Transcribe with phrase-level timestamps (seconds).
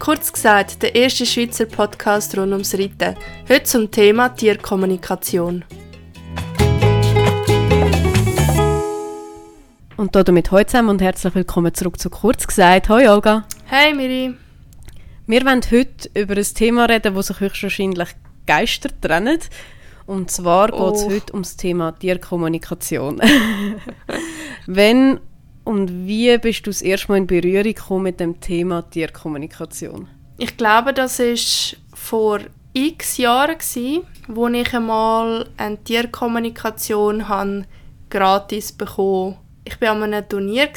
[0.00, 3.14] Kurz gesagt, der erste Schweizer Podcast rund ums Reiten.
[3.46, 5.62] Heute zum Thema Tierkommunikation.
[9.98, 12.88] Und damit heute zusammen und herzlich willkommen zurück zu Kurz gesagt.
[12.88, 13.44] Hoi Olga.
[13.66, 14.34] Hey Miri.
[15.26, 18.08] Wir wollen heute über ein Thema reden, das sich höchstwahrscheinlich
[18.46, 19.38] Geister trennen.
[20.06, 20.92] Und zwar oh.
[20.92, 23.20] geht es heute um das Thema Tierkommunikation.
[24.66, 25.20] Wenn
[25.64, 30.08] und wie bist du das erste Mal in Berührung gekommen mit dem Thema Tierkommunikation?
[30.38, 32.40] Ich glaube, das war vor
[32.72, 37.66] x Jahren gewesen, wo ich einmal eine Tierkommunikation han
[38.08, 39.36] gratis bekommen.
[39.64, 40.68] Ich war an einem Turnier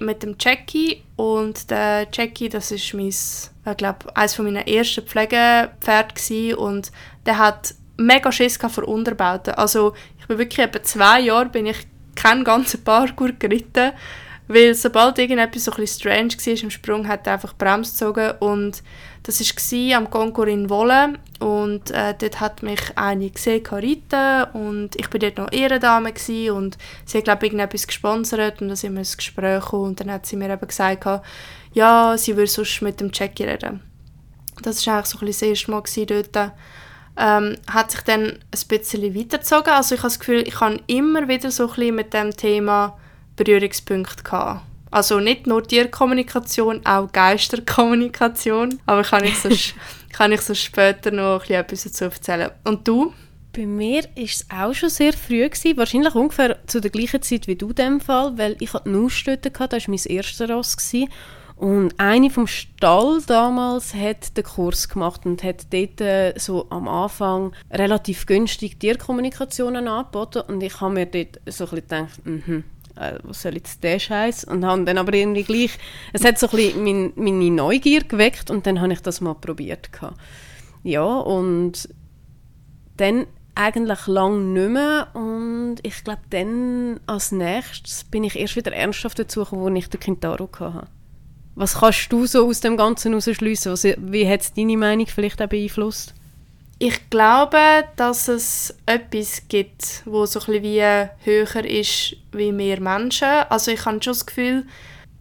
[0.00, 6.56] mit dem Jackie und der Jackie, das ist mein, ich glaube, eines meiner ersten Pflegepferde
[6.56, 6.90] und
[7.24, 9.54] der hat mega Schiss vor Unterbauten.
[9.54, 13.92] Also ich bin wirklich etwa zwei Jahre bin ich kein ganzen Parkour geritten
[14.46, 18.82] weil sobald irgendetwas so ein strange war im Sprung, hat er einfach Bremse gezogen und
[19.22, 24.96] das war am Konkurs in Wolle und äh, dort hat mich eine gesehen reiten und
[24.96, 26.12] ich war dort noch Ehrendame
[26.52, 30.00] und sie hat glaube ich irgendetwas gesponsert und dann sind wir ins Gespräch gekommen und
[30.00, 31.06] dann hat sie mir eben gesagt,
[31.72, 33.80] ja, sie würde sonst mit dem Jackie reden.
[34.62, 36.52] Das war eigentlich so ein bisschen das erste Mal dort.
[37.16, 39.72] Ähm, hat sich dann ein bisschen weitergezogen.
[39.72, 42.98] Also ich habe das Gefühl, ich kann immer wieder so ein bisschen mit dem Thema
[43.36, 44.62] Berührungspunkte gehabt.
[44.90, 48.78] Also nicht nur Tierkommunikation, auch Geisterkommunikation.
[48.86, 49.74] Aber kann ich sonst,
[50.12, 52.50] kann ich sonst später noch etwas dazu erzählen.
[52.62, 53.12] Und du?
[53.56, 55.48] Bei mir war es auch schon sehr früh.
[55.48, 58.88] Gewesen, wahrscheinlich ungefähr zu der gleichen Zeit wie du in dem Fall, weil ich hatte
[58.88, 60.76] Nusstöte, das war mein erster Ross.
[60.76, 61.08] Gewesen.
[61.56, 66.88] Und eine vom Stall damals hat den Kurs gemacht und hat dort äh, so am
[66.88, 70.42] Anfang relativ günstig Tierkommunikationen angeboten.
[70.48, 72.64] Und ich habe mir dort so ein bisschen gedacht, mhm,
[72.96, 74.44] äh, was soll jetzt der Scheiß?
[74.44, 75.78] Und habe dann aber irgendwie gleich,
[76.12, 79.34] es hat so ein bisschen mein, meine Neugier geweckt und dann habe ich das mal
[79.34, 79.90] probiert.
[80.82, 81.88] Ja, und
[82.96, 88.72] dann eigentlich lang nicht mehr und ich glaube dann als nächstes bin ich erst wieder
[88.72, 90.88] ernsthaft dazu gekommen, als ich den Kintaro hatte.
[91.54, 93.76] Was kannst du so aus dem Ganzen herausschliessen?
[93.98, 96.14] Wie hat es deine Meinung vielleicht auch beeinflusst?
[96.86, 100.82] Ich glaube, dass es etwas gibt, wo so ein wie
[101.24, 103.26] höher ist wie wir Menschen.
[103.48, 104.66] Also ich habe schon das Gefühl,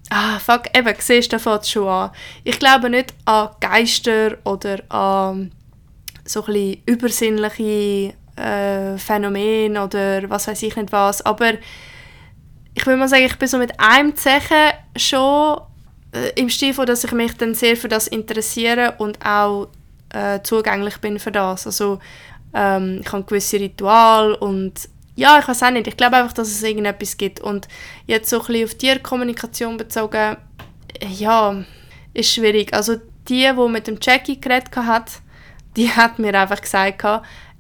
[0.10, 2.12] ah, fuck, eben, siehst du, fängt schon an.
[2.44, 5.54] Ich glaube nicht an Geister oder an
[6.26, 11.54] so ein übersinnliche äh, Phänomene oder was weiß ich nicht was, aber
[12.74, 15.62] ich würde mal sagen, ich bin so mit einem Zeichen schon
[16.12, 19.70] äh, im Stil, dass ich mich dann sehr für das interessiere und auch
[20.14, 21.66] äh, zugänglich bin für das.
[21.66, 22.00] Also
[22.54, 25.88] ähm, ich habe gewisse Ritual und ja, ich weiß auch nicht.
[25.88, 27.40] Ich glaube einfach, dass es irgendetwas gibt.
[27.40, 27.68] Und
[28.08, 30.38] jetzt so ein bisschen auf Tierkommunikation bezogen,
[31.08, 31.64] ja,
[32.14, 32.74] ist schwierig.
[32.74, 32.96] Also
[33.28, 35.12] die, die mit dem Jackie geredet hat,
[35.76, 37.04] die hat mir einfach gesagt,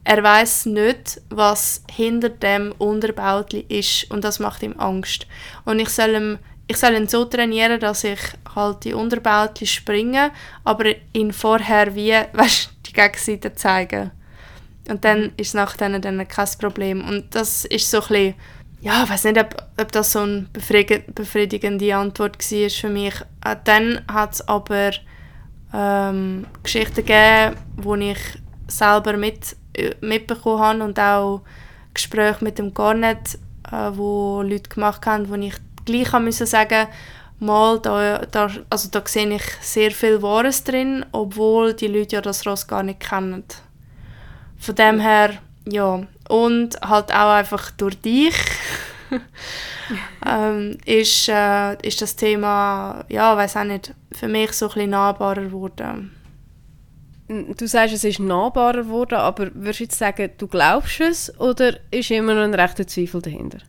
[0.05, 5.27] er weiß nicht, was hinter dem Unterbautli ist und das macht ihm Angst.
[5.63, 6.39] Und ich soll ihm
[6.73, 8.19] ich soll ihn so trainieren, dass ich
[8.55, 10.31] halt die Unterbauten springe,
[10.63, 14.11] aber ihn vorher wie, weißt, die Gegenseite zeigen.
[14.89, 17.07] Und dann ist es nachher dann kein Problem.
[17.07, 18.33] Und das ist so ein bisschen,
[18.81, 23.13] ja, ich weiß nicht, ob, ob das so eine befriedigende Antwort war für mich.
[23.45, 24.91] Äh, dann hat es aber
[25.73, 28.19] ähm, Geschichten gegeben, wo ich
[28.67, 31.43] selber mit, äh, mitbekommen habe und auch
[31.93, 33.39] Gespräche mit dem Garnet,
[33.71, 35.53] äh, wo Leute gemacht haben, wo ich
[35.85, 36.87] gleich müssen sagen
[37.39, 42.21] mal, da, da, also da sehe ich sehr viel Wahres drin, obwohl die Leute ja
[42.21, 43.43] das Ross gar nicht kennen.
[44.57, 45.33] Von dem her,
[45.65, 46.03] ja.
[46.29, 48.35] Und halt auch einfach durch dich
[50.25, 54.89] ähm, ist, äh, ist das Thema, ja, weiß auch nicht, für mich so ein bisschen
[54.91, 56.11] nahbarer geworden.
[57.27, 61.75] Du sagst, es ist nahbarer geworden, aber würdest du jetzt sagen, du glaubst es oder
[61.91, 63.59] ist immer noch ein rechter Zweifel dahinter?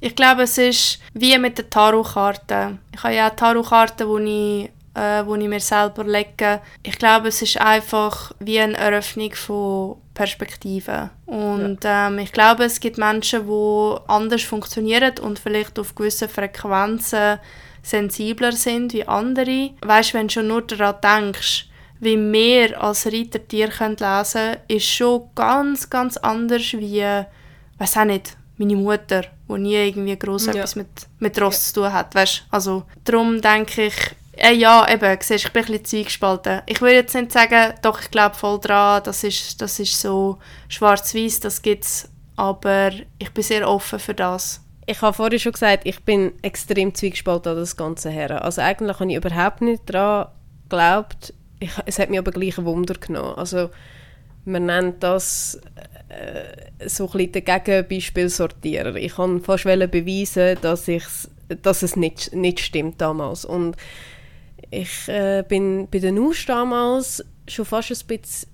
[0.00, 2.78] Ich glaube, es ist wie mit den Tarotkarten.
[2.94, 6.60] Ich habe ja auch Tarotkarten, die ich, äh, wo ich mir selber lege.
[6.82, 11.10] Ich glaube, es ist einfach wie eine Eröffnung von Perspektiven.
[11.26, 12.08] Und ja.
[12.08, 17.38] ähm, ich glaube, es gibt Menschen, die anders funktionieren und vielleicht auf gewisse Frequenzen
[17.82, 19.70] sensibler sind wie andere.
[19.82, 21.68] Weißt, wenn du schon nur daran denkst,
[22.00, 27.04] wie wir als Reiter Tier lesen können, ist schon ganz, ganz anders wie,
[27.78, 30.54] weiß auch nicht, meine Mutter, die nie irgendwie gross ja.
[30.54, 30.88] etwas mit,
[31.18, 31.60] mit Ross ja.
[31.60, 32.46] zu tun hat, weißt?
[32.50, 33.94] Also, darum denke ich,
[34.36, 36.62] äh, ja, eben, siehst, ich bin ein bisschen zweigespalten.
[36.66, 40.38] Ich würde jetzt nicht sagen, doch, ich glaube voll dran, das ist, das ist so
[40.68, 44.62] schwarz-weiß, das gibt es, aber ich bin sehr offen für das.
[44.84, 48.44] Ich habe vorhin schon gesagt, ich bin extrem zweigespalten an das Ganze her.
[48.44, 50.28] Also eigentlich habe ich überhaupt nicht daran
[50.68, 53.34] geglaubt, ich, es hat mich aber gleich ein Wunder genommen.
[53.36, 53.70] Also
[54.46, 55.60] man nennt das
[56.08, 58.96] äh, so ein bisschen den Gegenbeispielsortierer.
[58.96, 61.28] Ich kann fast beweisen, dass, ich's,
[61.62, 63.44] dass es nicht, nicht stimmt damals.
[63.44, 63.76] Und
[64.70, 68.48] ich äh, bin bei den Nuss damals schon fast ein bisschen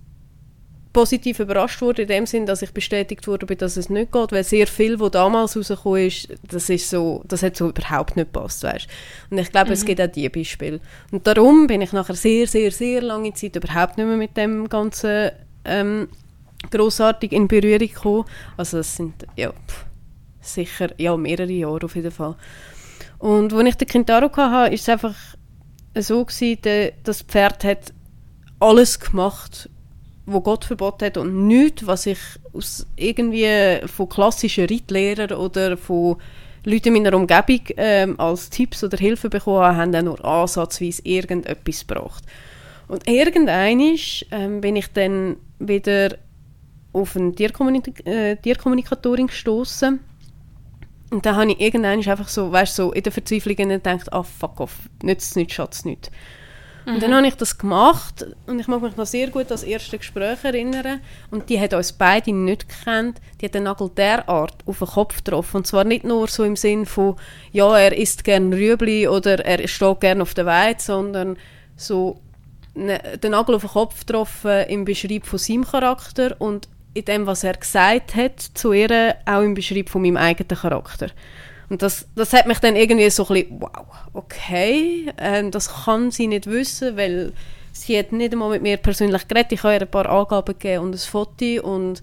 [0.92, 4.44] positiv überrascht wurde in dem Sinn, dass ich bestätigt wurde, dass es nicht geht, weil
[4.44, 8.62] sehr viel, was damals rausgekommen ist, das ist so, das hat so überhaupt nicht gepasst,
[8.62, 8.88] weißt?
[9.30, 9.72] Und ich glaube, mhm.
[9.72, 10.80] es gibt auch diese Beispiele.
[11.10, 14.68] Und darum bin ich nachher sehr, sehr, sehr lange Zeit überhaupt nicht mehr mit dem
[14.68, 15.30] ganzen
[15.64, 16.08] ähm,
[16.70, 18.24] grossartig in Berührung gekommen.
[18.56, 19.84] Also es sind, ja, pff,
[20.40, 22.36] sicher, ja, mehrere Jahre auf jeden Fall.
[23.18, 25.14] Und als ich den Kintaro hatte, ist es einfach
[25.96, 27.92] so gewesen, der, das Pferd hat
[28.58, 29.68] alles gemacht,
[30.26, 32.18] wo Gott verboten hat und nichts, was ich
[32.52, 36.16] aus irgendwie von klassischen Reitlehrern oder von
[36.64, 41.86] Leuten in meiner Umgebung ähm, als Tipps oder Hilfe bekommen haben, haben nur ansatzweise irgendetwas
[41.86, 42.24] gebracht.
[42.92, 43.80] Und irgendwann
[44.32, 46.14] ähm, bin ich dann wieder
[46.92, 49.98] auf eine Tierkommunik äh, Tierkommunikatorin gestoßen
[51.08, 54.22] und dann habe ich irgendwann einfach so, weißt, so in der Verzweiflung gedacht, ah oh,
[54.22, 56.10] fuck off, nützt nichts, schatz nichts.
[56.84, 56.94] Mhm.
[56.94, 59.62] Und dann habe ich das gemacht und ich mag mich noch sehr gut an das
[59.62, 61.00] erste Gespräch erinnern.
[61.30, 63.22] Und die hat uns beide nicht gekannt.
[63.40, 65.56] Die hat den Nagel derart auf den Kopf getroffen.
[65.56, 67.16] Und zwar nicht nur so im Sinn von,
[67.52, 71.38] ja, er isst gerne Rüebli oder er steht gerne auf der Weide, sondern
[71.74, 72.21] so
[72.74, 77.44] den Nagel auf den Kopf getroffen im Beschreib von seinem Charakter und in dem, was
[77.44, 81.08] er gesagt hat zu ihr, auch im Beschreib von meinem eigenen Charakter.
[81.68, 86.10] Und das, das hat mich dann irgendwie so ein bisschen, wow, okay, ähm, das kann
[86.10, 87.32] sie nicht wissen, weil
[87.72, 89.52] sie hat nicht einmal mit mir persönlich geredet.
[89.52, 92.02] Ich habe ihr ein paar Angaben gegeben und ein Foto und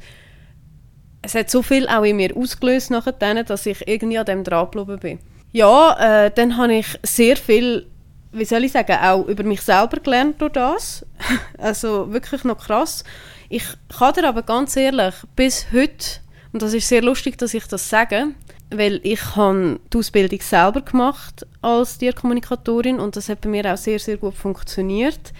[1.21, 4.71] es hat so viel auch in mir ausgelöst nachher, dass ich irgendwie an dem dran
[4.71, 5.19] geblieben bin.
[5.51, 7.87] Ja, äh, dann habe ich sehr viel,
[8.31, 11.05] wie soll ich sagen, auch über mich selber gelernt durch das.
[11.57, 13.03] also wirklich noch krass.
[13.49, 13.63] Ich
[13.97, 16.19] kann dir aber ganz ehrlich, bis heute,
[16.53, 18.27] und das ist sehr lustig, dass ich das sage,
[18.69, 23.77] weil ich habe die Ausbildung selber gemacht als Tierkommunikatorin und das hat bei mir auch
[23.77, 25.33] sehr, sehr gut funktioniert.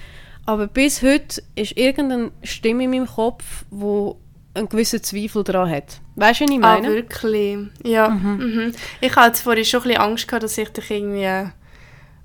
[0.45, 4.17] Aber bis heute ist irgendeine Stimme in meinem Kopf, wo
[4.55, 6.01] einen gewissen Zweifel daran hat.
[6.15, 6.87] Weißt du, was ich meine?
[6.87, 7.57] Ah, wirklich?
[7.83, 8.09] Ja.
[8.09, 8.37] Mhm.
[8.37, 8.71] Mhm.
[8.99, 11.51] Ich hatte vorhin schon ein bisschen Angst gehabt, dass ich dich irgendwie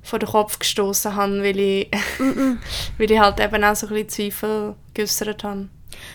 [0.04, 1.90] vor den Kopf gestoßen habe, weil ich,
[2.98, 5.68] weil ich halt eben auch so ein bisschen Zweifel geäußert habe.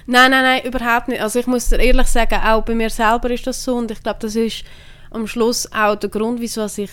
[0.06, 1.21] Nein, nein, nein, überhaupt nicht.
[1.21, 4.01] Also ich muss dir ehrlich sagen, auch bei mir selber ist das so und ich
[4.01, 4.63] glaube, das ist
[5.12, 6.91] am Schluss auch der Grund, wieso ich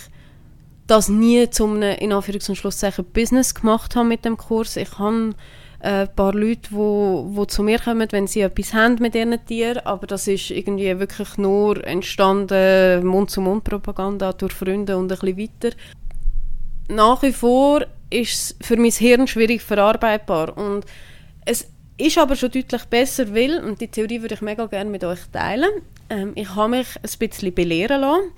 [0.87, 4.77] das nie zu einem, in Anführungs- und Schlusszeichen, Business gemacht habe mit dem Kurs.
[4.77, 5.35] Ich habe
[5.81, 9.15] äh, ein paar Leute, die wo, wo zu mir kommen, wenn sie etwas haben mit
[9.15, 15.39] ihren Tieren, aber das ist irgendwie wirklich nur entstanden, Mund-zu-Mund-Propaganda durch Freunde und ein bisschen
[15.39, 15.77] weiter.
[16.89, 20.85] Nach wie vor ist es für mein Hirn schwierig verarbeitbar und
[21.45, 21.67] es
[21.99, 25.21] ist aber schon deutlich besser, weil, und die Theorie würde ich mega gerne mit euch
[25.33, 25.71] teilen,
[26.11, 28.33] ähm, ich habe mich ein bisschen belehren lassen,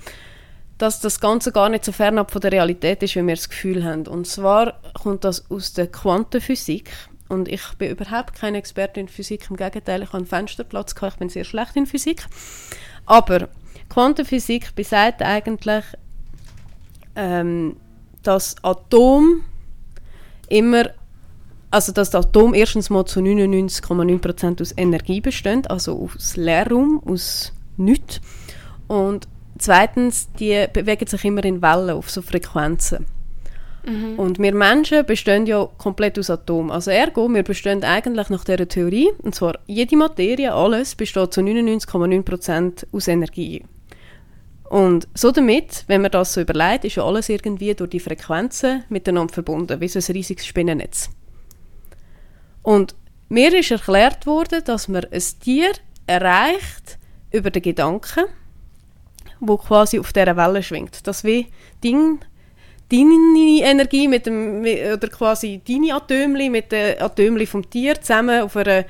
[0.78, 3.84] dass das Ganze gar nicht so fernab von der Realität ist, wie wir das Gefühl
[3.84, 4.06] haben.
[4.06, 6.90] Und zwar kommt das aus der Quantenphysik.
[7.28, 11.14] Und ich bin überhaupt keine Expertin in Physik, im Gegenteil, ich habe einen Fensterplatz gehabt,
[11.14, 12.24] ich bin sehr schlecht in Physik.
[13.04, 13.48] Aber
[13.90, 15.84] Quantenphysik besagt eigentlich,
[17.16, 17.76] ähm,
[18.28, 19.42] dass Atom
[20.48, 20.90] immer
[21.70, 27.52] also dass das Atom erstens mal zu 99,9% aus Energie besteht, also aus Leerraum, aus
[27.76, 28.20] nichts.
[28.86, 33.04] Und zweitens, die bewegen sich immer in Wellen auf so Frequenzen.
[33.84, 34.18] Mhm.
[34.18, 36.70] Und wir Menschen bestehen ja komplett aus Atomen.
[36.70, 41.42] Also ergo, wir bestehen eigentlich nach dieser Theorie, und zwar jede Materie, alles, besteht zu
[41.42, 43.64] 99,9% aus Energie.
[44.68, 48.84] Und so damit, wenn man das so überlegt, ist ja alles irgendwie durch die Frequenzen
[48.90, 51.08] miteinander verbunden, wie so ein riesiges Spinnennetz.
[52.62, 52.94] Und
[53.30, 55.72] mir ist erklärt worden, dass man ein Tier
[56.06, 56.98] erreicht
[57.30, 58.24] über den Gedanken,
[59.40, 61.06] wo quasi auf dieser Welle schwingt.
[61.06, 61.46] Das wie
[61.82, 62.20] Ding,
[62.90, 68.56] deine Energie mit dem, oder quasi deine Atömli mit den Atömli vom Tier zusammen auf
[68.56, 68.84] einer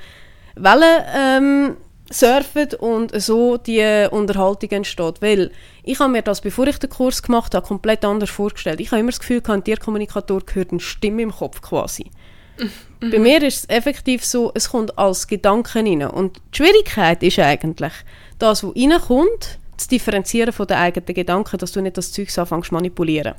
[0.55, 1.77] Welle ähm,
[2.11, 5.21] surfen und so die Unterhaltung entsteht.
[5.21, 5.51] Weil
[5.83, 8.79] ich habe mir das, bevor ich den Kurs gemacht habe, komplett anders vorgestellt.
[8.79, 12.11] Ich habe immer das Gefühl, ein Tierkommunikator gehört eine Stimme im Kopf quasi.
[12.59, 13.11] Mhm.
[13.11, 16.09] Bei mir ist es effektiv so, es kommt als Gedanken rein.
[16.09, 17.93] Und die Schwierigkeit ist eigentlich,
[18.37, 22.69] das, was reinkommt, zu differenzieren von den eigenen Gedanken, dass du nicht das Zeug anfängst
[22.69, 23.35] zu manipulieren.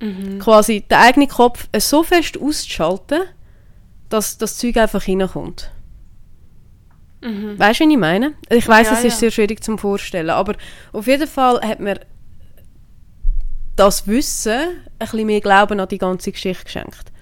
[0.00, 0.40] Mhm.
[0.40, 3.22] Quasi den eigenen Kopf so fest auszuschalten,
[4.08, 5.70] dass das Zeug einfach reinkommt.
[7.26, 7.58] Mhm.
[7.58, 8.34] Weißt du, was ich meine?
[8.48, 9.18] Ich weiß, ja, es ist ja.
[9.18, 10.54] sehr schwierig zum Vorstellen, aber
[10.92, 12.00] auf jeden Fall hat mir
[13.74, 17.12] das Wissen ein bisschen mehr Glauben an die ganze Geschichte geschenkt.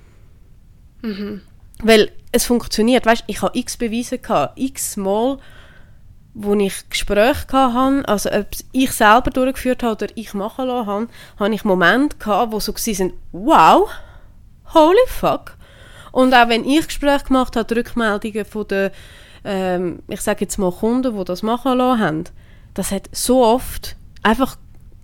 [1.01, 1.41] Mhm.
[1.83, 5.39] Weil es funktioniert, weißt, ich habe x Beweise gehabt, x Mal,
[6.35, 11.09] wo ich Gespräche hatte, also ob ich selber durchgeführt habe oder ich machen lassen habe,
[11.39, 13.89] habe ich Momente gehabt, wo so sind, wow,
[14.75, 15.57] holy fuck.
[16.13, 18.91] Und auch wenn ich Gespräche gemacht habe, Rückmeldungen von den,
[19.45, 22.25] ähm, ich sage jetzt mal Kunden, die das machen lassen haben,
[22.75, 24.57] das hat so oft einfach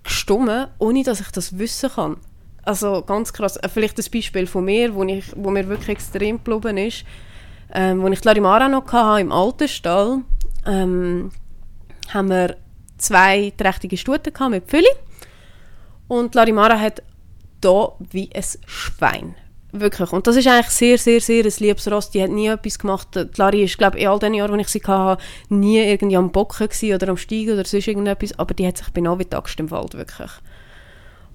[0.02, 2.16] gestummen, ohne dass ich das wissen kann.
[2.62, 3.56] Also ganz krass.
[3.56, 7.04] Äh, vielleicht ein Beispiel von mir, wo, ich, wo mir wirklich extrem geblieben ist.
[7.72, 10.22] Ähm, als ich Larimara noch hatte, im alten Stall,
[10.66, 11.30] ähm,
[12.12, 12.56] haben wir
[12.98, 14.90] zwei trächtige Stuten mit Pfülli.
[16.08, 17.02] Und Larimara hat
[17.60, 19.36] da wie ein Schwein.
[19.72, 20.12] Wirklich.
[20.12, 22.10] Und das ist eigentlich sehr, sehr, sehr ein liebes Ross.
[22.10, 23.08] Die hat nie etwas gemacht.
[23.14, 26.16] Die Lari ist, glaube ich, in all den Jahren, als ich sie hatte, nie irgendwie
[26.16, 28.38] am Bocken oder am Steigen oder sonst irgendetwas.
[28.38, 30.30] Aber die hat sich genau wie Axt im Wald, wirklich.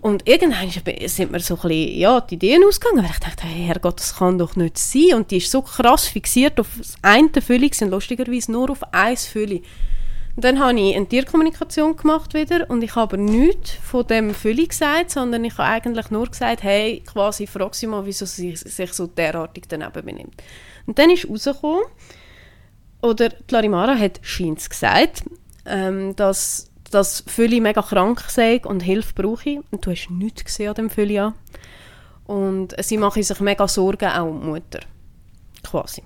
[0.01, 3.65] Und irgendwann sind mir so ein bisschen, ja, die Ideen ausgegangen, weil ich dachte, hey,
[3.65, 5.15] Herrgott, das kann doch nicht sein.
[5.15, 9.17] Und die ist so krass fixiert auf das eine Fülle, sind lustigerweise nur auf ein
[9.17, 9.61] Fülle.
[10.35, 14.67] Und dann habe ich eine Tierkommunikation gemacht wieder und ich habe nichts von dem Fülle
[14.67, 18.93] gesagt, sondern ich habe eigentlich nur gesagt, hey, quasi frage sie mal, wieso sie sich
[18.93, 20.43] so derartig daneben benimmt.
[20.85, 21.83] Und dann ist rausgekommen,
[23.01, 25.23] oder Clarimara hat scheint gesagt,
[25.65, 29.61] ähm, dass dass Fülli mega krank sei und Hilfe brauche.
[29.71, 31.33] Und du hast nichts gesehen an dem Fülli an.
[32.25, 34.79] Und sie machen sich mega Sorgen, auch um die Mutter.
[35.63, 36.03] Quasi.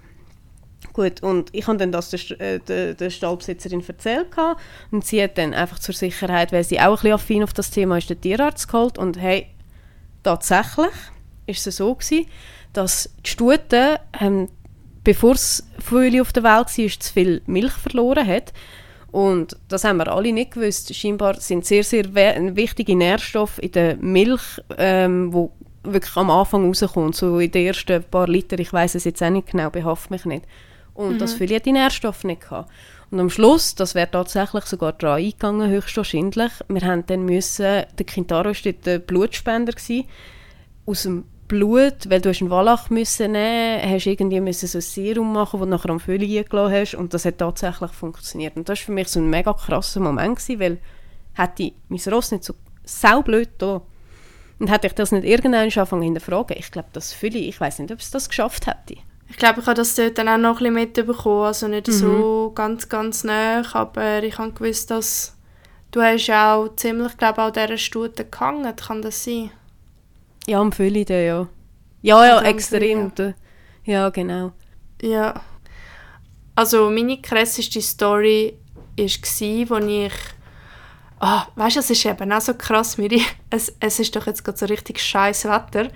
[0.99, 4.27] Gut, und ich habe dann das der, äh, der, der Stallbesitzerin erzählt
[4.91, 7.71] und sie hat dann einfach zur Sicherheit, weil sie auch ein bisschen affin auf das
[7.71, 9.47] Thema ist, den Tierarzt geholt und hey,
[10.23, 10.91] tatsächlich
[11.45, 12.25] ist es so gewesen,
[12.73, 14.49] dass die Stute, ähm,
[15.05, 18.51] bevor das Fülli auf der Welt war, zu viel Milch verloren hat
[19.09, 20.93] und das haben wir alle nicht gewusst.
[20.93, 25.53] Scheinbar sind sehr, sehr wichtige Nährstoffe in der Milch, ähm, wo
[25.83, 29.29] wirklich am Anfang rauskommt, so in den ersten paar Liter, ich weiß es jetzt auch
[29.29, 30.43] nicht genau, behaft mich nicht.
[30.99, 31.17] Und mhm.
[31.19, 32.69] das hat die Nährstoffe nicht gehabt.
[33.09, 38.05] Und am Schluss, das wäre tatsächlich sogar daran eingegangen, höchstwahrscheinlich, wir haben dann müssen, der
[38.05, 40.03] Kintaro war der Blutspender, gewesen,
[40.85, 45.31] aus dem Blut, weil du einen Wallach müssen nehmen, hast irgendwie müssen so ein Serum
[45.31, 48.57] machen, das du nachher am Fülli eingelassen hast und das hat tatsächlich funktioniert.
[48.57, 50.77] Und das war für mich so ein mega krasser Moment, gewesen, weil
[51.33, 53.81] hätte mein Ross nicht so saublöd da
[54.59, 57.91] und hätte ich das nicht irgendwann angefangen hinterfragen, ich glaube, das Fülli, ich weiß nicht,
[57.93, 58.99] ob es das geschafft hätte.
[59.29, 61.91] Ich glaube, ich habe das dort dann auch noch ein bisschen mitbekommen, also nicht mhm.
[61.91, 65.35] so ganz, ganz nah, aber ich habe gewusst, dass
[65.91, 69.51] du hast ja auch ziemlich, glaube an dieser Stute gehangen, kann das sein?
[70.47, 71.47] Ja, am Fülli da, ja.
[72.01, 73.11] Ja, ja, extrem.
[73.17, 73.33] Ja.
[73.83, 74.51] ja, genau.
[75.01, 75.41] Ja.
[76.55, 78.57] Also meine krasseste Story
[78.97, 80.13] war, als ich...
[81.21, 83.21] Ah, oh, weißt du, es ist eben auch so krass, Miri.
[83.49, 85.89] Es, es ist doch jetzt gerade so richtig scheiß Wetter.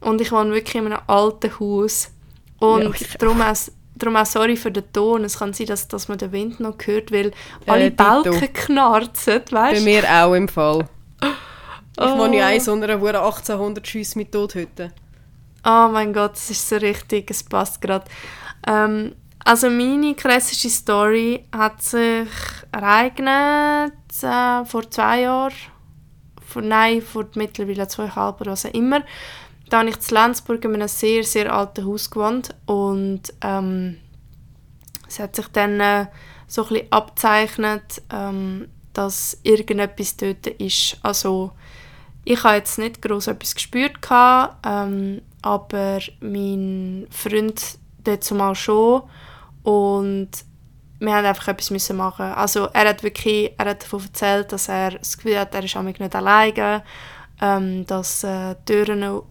[0.00, 2.10] Und ich wohne wirklich in einem alten Haus.
[2.58, 3.56] Und ja, darum, auch,
[3.94, 5.24] darum auch sorry für den Ton.
[5.24, 7.32] Es kann sein, dass, dass man den Wind noch hört, weil äh,
[7.66, 10.88] alle Balken knarzen, weißt Bei mir auch im Fall.
[12.00, 12.16] Ich oh.
[12.16, 14.92] wohne ja in so einer 1800 Schüsse mit Tothütte.
[15.64, 18.04] Oh mein Gott, es ist so richtig, es passt gerade.
[18.68, 22.28] Ähm, also meine krasseste Story hat sich
[22.70, 25.54] ereignet äh, vor zwei Jahren.
[26.46, 29.02] Vor, nein, vor mittlerweile zweieinhalb oder was auch immer.
[29.68, 33.98] Da habe ich in Lenzburg in einem sehr, sehr alten Haus gewohnt und ähm,
[35.06, 36.06] es hat sich dann äh,
[36.46, 40.98] so ein abzeichnet, ähm, dass irgendetwas dort ist.
[41.02, 41.52] Also
[42.24, 43.98] ich habe jetzt nicht groß etwas gespürt,
[44.66, 49.02] ähm, aber mein Freund dort zumal schon.
[49.62, 50.30] Und
[51.00, 52.26] wir haben einfach etwas müssen machen.
[52.26, 55.76] Also er hat wirklich er hat davon erzählt, dass er das Gefühl hat, er ist
[55.76, 56.82] nicht alleine,
[57.40, 59.22] ähm, dass äh, Türen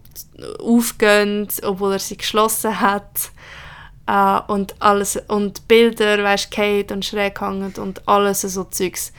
[0.60, 3.30] aufgehen, obwohl er sie geschlossen hat.
[4.06, 9.12] Äh, und, alles, und Bilder, weißt Kate und schräg hängen und alles so Zeugs.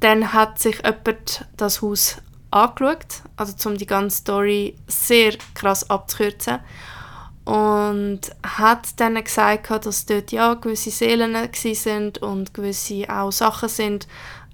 [0.00, 2.16] Dann hat sich jemand das Haus
[2.50, 6.60] angeschaut, also um die ganze Story sehr krass abzukürzen.
[7.44, 14.08] Und hat dann gesagt, dass dort ja gewisse Seelen sind und gewisse auch Sachen sind.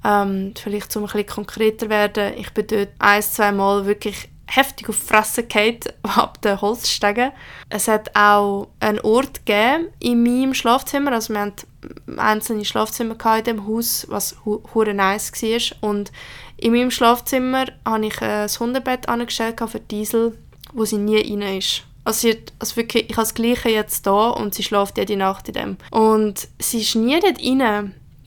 [0.04, 4.88] Ähm, vielleicht zum ein bisschen konkreter werden, ich bin dort ein, zwei Mal wirklich heftig
[4.88, 7.32] auf die Fresse gefallen, ab den Holzstegen.
[7.68, 13.44] Es hat auch einen Ort gegeben in meinem Schlafzimmer, also wir hatten einzelne Schlafzimmer in
[13.44, 15.90] dem Haus, was hure nice war.
[15.90, 16.12] Und
[16.56, 20.38] in meinem Schlafzimmer habe ich ein Hundebett angestellt für Diesel,
[20.72, 21.82] wo sie nie rein ist.
[22.04, 25.48] Also, sie also wirklich, ich habe das Gleiche jetzt da und sie schläft jede Nacht
[25.48, 25.76] in dem.
[25.90, 27.40] Und sie ist nie dort.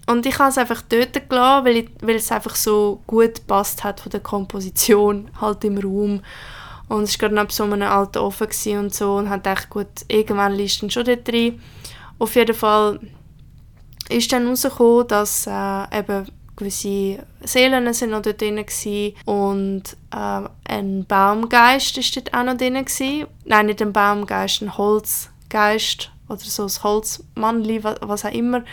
[0.07, 3.83] Und ich habe es einfach dort gelassen, weil, ich, weil es einfach so gut passt
[3.83, 6.21] hat von der Komposition halt im Raum.
[6.87, 8.47] Und es war gerade noch so einem alten Ofen
[8.77, 11.59] und so und hat gedacht, gut, irgendwann liest schon dort rein.
[12.19, 12.99] Auf jeden Fall
[14.09, 18.63] ist dann herausgekommen, dass äh, eben gewisse Seelen sind noch dort drin
[19.25, 19.83] und
[20.13, 23.27] äh, ein Baumgeist ist dort auch noch drin gewesen.
[23.45, 28.63] Nein, nicht ein Baumgeist, ein Holzgeist oder so ein Holzmannli, was, was auch immer.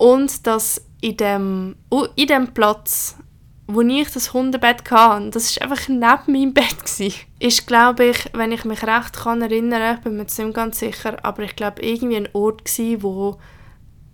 [0.00, 1.76] Und dass in dem,
[2.16, 3.16] in dem Platz,
[3.66, 6.00] wo ich das Hundebett hatte, das ist einfach neben
[6.32, 10.22] meinem Bett gewesen, ist, glaube ich, wenn ich mich recht kann erinnern, ich bin mir
[10.22, 13.36] nicht ganz sicher, aber ich glaube irgendwie ein Ort gewesen, wo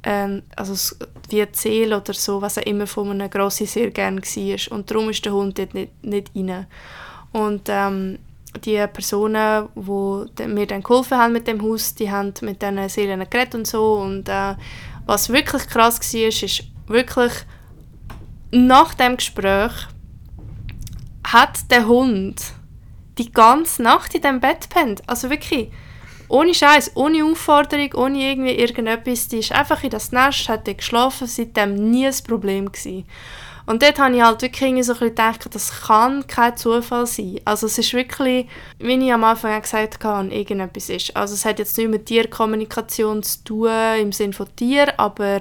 [0.02, 0.96] ähm, also
[1.28, 4.76] wie ein Ziel oder so, was auch immer von einem Grossi sehr gerne war.
[4.76, 6.66] Und darum ist der Hund dort nicht, nicht rein.
[7.30, 8.18] Und ähm,
[8.64, 13.24] die Personen, die mir dann geholfen haben mit dem Haus, die haben mit diesen Seelen
[13.30, 14.00] geredet und so.
[14.00, 14.56] Und äh,
[15.06, 17.32] was wirklich krass war, ist wirklich
[18.50, 19.72] nach dem Gespräch
[21.24, 22.40] hat der Hund
[23.18, 25.02] die ganze Nacht in dem Bett pennt.
[25.06, 25.70] Also wirklich,
[26.28, 29.28] ohne Scheiß, ohne Aufforderung, ohne irgendwie irgendetwas.
[29.28, 33.06] Die ist einfach in das Nest, hat geschlafen, seitdem nie ein Problem gewesen.
[33.66, 37.40] Und dort habe ich halt wirklich so ein gedacht, das kann kein Zufall sein.
[37.44, 38.46] Also es ist wirklich,
[38.78, 41.16] wie ich am Anfang gesagt habe, irgendetwas ist.
[41.16, 43.70] Also es hat jetzt nicht mit Tierkommunikation zu tun,
[44.00, 45.40] im Sinne von Tier, aber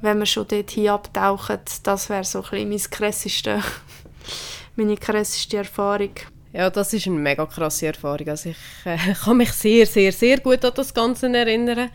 [0.00, 3.62] wenn wir schon dort hier abtauchen, das wäre so ein bisschen mein krasseste,
[4.76, 6.12] meine krasseste Erfahrung.
[6.52, 8.28] Ja, das ist eine mega krasse Erfahrung.
[8.28, 11.90] Also ich äh, kann mich sehr, sehr, sehr gut an das Ganze erinnern.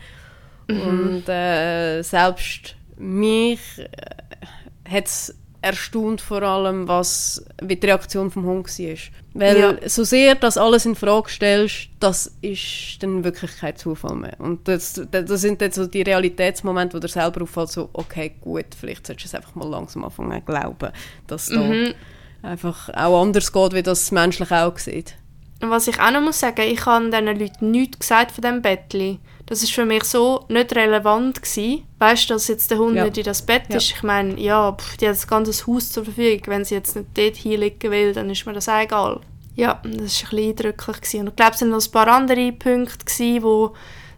[0.68, 0.80] Mhm.
[0.80, 8.44] Und äh, selbst mich äh, hat es erstaunt vor allem, was, wie die Reaktion vom
[8.44, 8.96] Hund war.
[9.32, 9.88] Weil ja.
[9.88, 14.38] so sehr das alles in Frage stellst, das ist dann wirklich kein Zufall mehr.
[14.38, 18.66] Und das, das sind dann so die Realitätsmomente, wo du selber auffällt, so, okay, gut,
[18.78, 20.92] vielleicht solltest du es einfach mal langsam anfangen zu glauben,
[21.26, 21.94] dass da mhm.
[22.42, 25.16] einfach auch anders geht, wie das menschlich auch sieht.
[25.62, 28.60] Und was ich auch noch muss sagen, ich habe diesen Leuten nichts gesagt von diesem
[28.60, 29.18] Bettli.
[29.46, 31.82] Das ist für mich so nicht relevant gewesen.
[31.98, 33.04] Weißt du, dass jetzt der Hund ja.
[33.04, 33.76] nicht in das Bett ja.
[33.76, 33.90] ist?
[33.90, 36.42] Ich meine, ja, pff, die hat das ganze Haus zur Verfügung.
[36.46, 39.20] Wenn sie jetzt nicht dort hinlegen will, dann ist mir das auch egal.
[39.54, 40.96] Ja, das war ein bisschen eindrücklich.
[40.96, 41.20] Gewesen.
[41.20, 43.40] Und ich glaube, es waren noch ein paar andere Punkte, die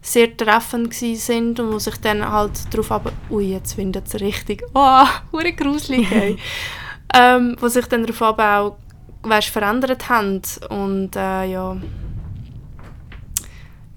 [0.06, 4.62] sehr treffend sind und wo sich dann halt darauf aber ui jetzt findet es richtig
[4.72, 6.38] oh hure gruselig ey.
[7.14, 8.76] ähm, wo sich dann darauf aber auch
[9.22, 11.76] weißt, verändert haben und äh, ja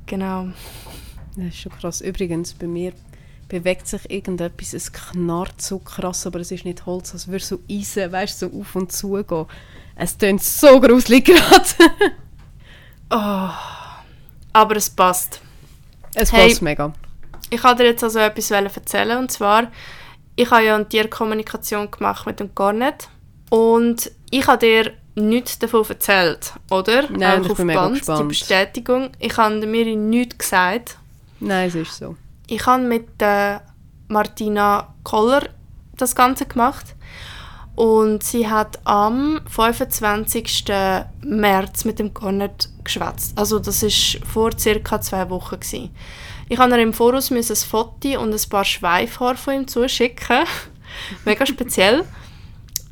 [0.07, 0.47] genau
[1.39, 2.01] das ist schon krass.
[2.01, 2.93] Übrigens, bei mir
[3.49, 7.59] bewegt sich irgendetwas, es knarrt so krass, aber es ist nicht Holz, als würde so
[7.69, 9.45] Eisen, weißt so auf und zu gehen.
[9.95, 11.91] Es tönt so gruselig gerade.
[13.09, 13.49] oh,
[14.53, 15.41] aber es passt.
[16.13, 16.93] Es hey, passt mega.
[17.49, 19.71] Ich wollte dir jetzt also etwas erzählen und zwar,
[20.35, 23.09] ich habe ja eine Tierkommunikation gemacht mit dem Garnet
[23.49, 27.09] und ich habe dir nichts davon erzählt, oder?
[27.09, 28.19] Nein, Auch ich bin mega gespannt.
[28.19, 29.09] die Bestätigung.
[29.19, 30.97] Ich habe mir nichts gesagt
[31.39, 32.15] Nein, es ist so.
[32.47, 33.59] Ich habe mit äh,
[34.07, 35.49] Martina Koller
[35.95, 36.95] das Ganze gemacht
[37.75, 40.65] und sie hat am 25.
[41.21, 43.37] März mit dem Cornet geschwätzt.
[43.37, 45.91] Also das ist vor circa zwei Wochen gewesen.
[46.49, 50.45] Ich habe ihr im Voraus ein Foto und ein paar Schweifhaare von ihm zuschicken.
[51.25, 52.05] Mega speziell.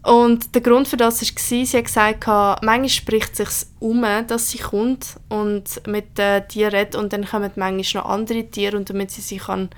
[0.04, 4.52] Und der Grund für das war, sie hat gesagt, manchmal spricht es sich um, dass
[4.52, 8.90] sie kommt und mit den Tieren redet und dann kommen manchmal noch andere Tiere und
[8.90, 9.70] damit sie sich kann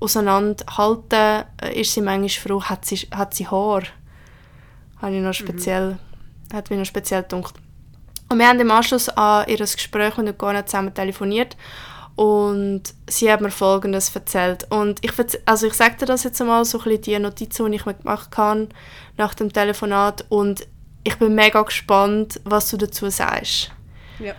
[0.00, 3.82] auseinanderhalten kann, äh, ist sie manchmal froh, hat sie, hat sie Haar.
[5.00, 5.32] Habe ich noch mhm.
[5.32, 6.56] speziell, mhm.
[6.56, 7.54] hat mich noch speziell gedacht.
[8.28, 11.56] Und wir haben im Anschluss an ihr Gespräch mit Gorna zusammen telefoniert
[12.16, 14.66] und sie hat mir Folgendes erzählt.
[14.70, 15.12] Und ich,
[15.44, 17.94] also ich sage dir das jetzt einmal, so ein bisschen die Notizen, die ich mir
[17.94, 18.68] gemacht habe
[19.16, 20.24] nach dem Telefonat.
[20.28, 20.66] Und
[21.04, 23.70] ich bin mega gespannt, was du dazu sagst.
[24.18, 24.34] Ja.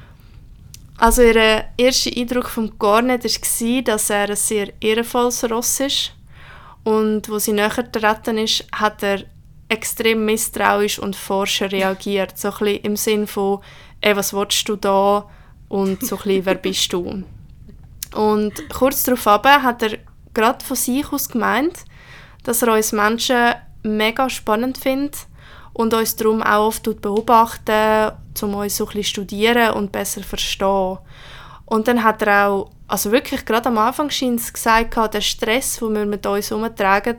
[0.98, 6.14] Also ihr erster Eindruck vom Garnet war, dass er ein sehr ehrenvolles Ross ist.
[6.84, 9.24] Und wo sie näher getreten ist, hat er
[9.70, 12.38] extrem misstrauisch und forscher reagiert.
[12.38, 13.60] So ein bisschen im Sinn von,
[14.02, 15.30] ey, was willst du da?
[15.68, 17.24] Und so ein bisschen, wer bist du?
[18.16, 20.00] Und kurz darauf hat er
[20.34, 21.84] gerade von sich aus gemeint,
[22.44, 25.28] dass er uns Menschen mega spannend findet
[25.74, 28.12] und uns darum auch oft beobachten,
[28.42, 30.98] um uns so ein bisschen studieren und besser verstehen.
[31.66, 35.94] Und dann hat er auch, also wirklich gerade am Anfang scheint gesagt, der Stress, den
[35.94, 37.18] wir mit uns herumtragen,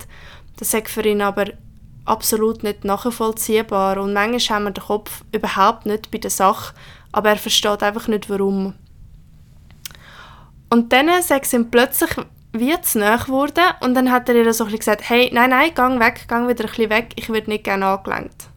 [0.56, 1.46] das ist für ihn aber
[2.04, 3.98] absolut nicht nachvollziehbar.
[3.98, 6.74] Und manchmal haben wir den Kopf überhaupt nicht bei der Sache,
[7.12, 8.74] aber er versteht einfach nicht, warum.
[10.70, 12.10] Und dann sagt ihm plötzlich
[12.52, 15.74] wie zu nahe geworden und dann hat er ihr so ein gesagt, hey, nein, nein,
[15.74, 18.48] gang weg, gang wieder ein bisschen weg, ich werde nicht gerne angelenkt.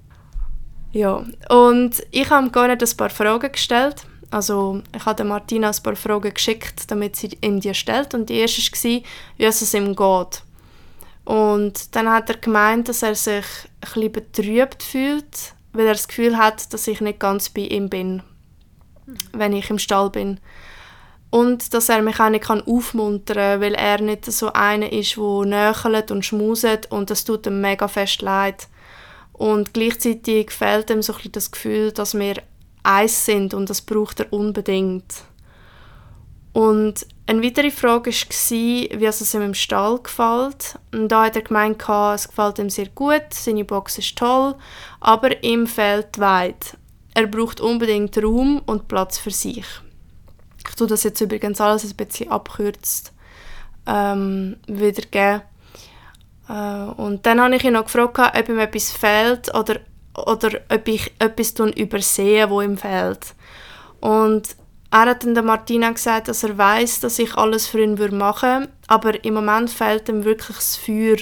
[0.92, 4.06] Ja, und ich habe gar nicht ein paar Fragen gestellt.
[4.30, 8.14] Also ich habe Martina ein paar Fragen geschickt, damit sie ihm die stellt.
[8.14, 9.02] Und die erste war,
[9.38, 10.44] wie es ihm geht.
[11.24, 13.46] Und dann hat er gemeint, dass er sich
[13.82, 17.90] ein bisschen betrübt fühlt, weil er das Gefühl hat, dass ich nicht ganz bei ihm
[17.90, 18.24] bin,
[19.32, 20.40] wenn ich im Stall bin.
[21.32, 25.46] Und dass er mich auch nicht aufmuntern kann, weil er nicht so einer ist, der
[25.46, 28.68] nöchelt und schmuset und das tut ihm mega fest leid.
[29.32, 32.36] Und gleichzeitig fehlt ihm so ein bisschen das Gefühl, dass wir
[32.84, 35.24] eins sind und das braucht er unbedingt.
[36.54, 40.78] Und eine weitere Frage war, wie es ihm im Stall gefällt.
[40.94, 41.82] Und da hat er gemeint,
[42.14, 44.56] es gefällt ihm sehr gut, seine Box ist toll,
[45.00, 46.78] aber ihm fehlt weit.
[47.14, 49.66] Er braucht unbedingt Raum und Platz für sich.
[50.72, 53.12] Ich tue das jetzt übrigens alles ein bisschen abkürzt
[53.86, 55.42] ähm, wiedergeben.
[56.48, 59.82] Äh, und dann habe ich ihn noch gefragt, ob ihm etwas fehlt oder,
[60.16, 63.36] oder ob ich etwas übersehe, wo ihm fehlt.
[64.00, 64.56] Und
[64.92, 68.62] er hat dann der Martina gesagt, dass er weiß, dass ich alles für ihn machen
[68.62, 71.18] würde, aber im Moment fehlt ihm wirklich das Feuer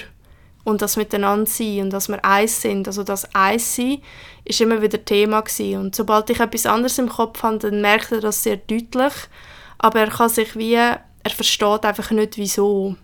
[0.69, 2.88] und das Miteinander sein und dass wir eins sind.
[2.88, 4.01] Also das Eins sein
[4.45, 5.79] ist immer wieder Thema gewesen.
[5.79, 9.13] und sobald ich etwas anderes im Kopf habe, dann merkt er das sehr deutlich,
[9.77, 12.95] aber er kann sich wie, er versteht einfach nicht wieso.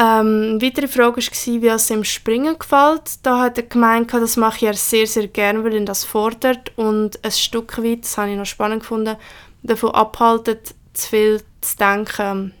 [0.00, 3.18] Ähm, weitere Frage war, wie es ihm Springen gefällt.
[3.24, 7.18] Da hat er gemeint, das mache er sehr, sehr gerne, weil ihn das fordert und
[7.24, 9.16] ein Stück weit, das habe ich noch spannend gefunden,
[9.64, 12.54] davon abhaltet, zu viel zu denken.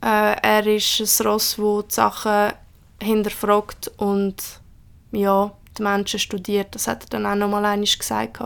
[0.00, 2.52] Äh, er ist ein Ross, das die Sachen
[3.00, 4.36] hinterfragt und
[5.12, 6.74] ja, die Menschen studiert.
[6.74, 8.40] Das hat er dann auch noch mal einmal gesagt.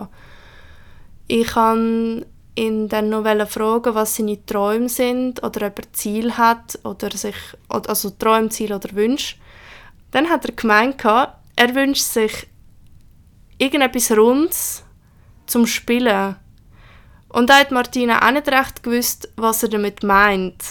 [1.27, 6.79] Ich habe ihn dann noch fragen, was seine Träume sind oder ob er Ziel hat
[6.83, 7.35] oder sich
[7.69, 9.37] also Träume, Ziel oder Wünsche.
[10.11, 12.47] Dann hat er gemeint, er wünscht sich
[13.57, 14.83] irgendetwas Rundes
[15.45, 16.35] zum Spielen.
[17.29, 20.63] Und da hat Martina auch nicht recht gewusst, was er damit meint.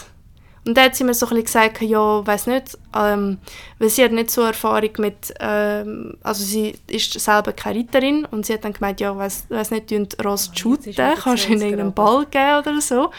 [0.64, 3.38] Und dann hat sie mir so ein gesagt, ja, weiß nicht, ähm,
[3.80, 8.46] weil sie hat nicht so Erfahrung mit, ähm, also sie ist selber keine Reiterin und
[8.46, 11.92] sie hat dann gemeint, ja, weiß, weiß nicht, tun Ross shooten, kannst du ihnen irgendeinen
[11.92, 13.10] Ball geben oder so.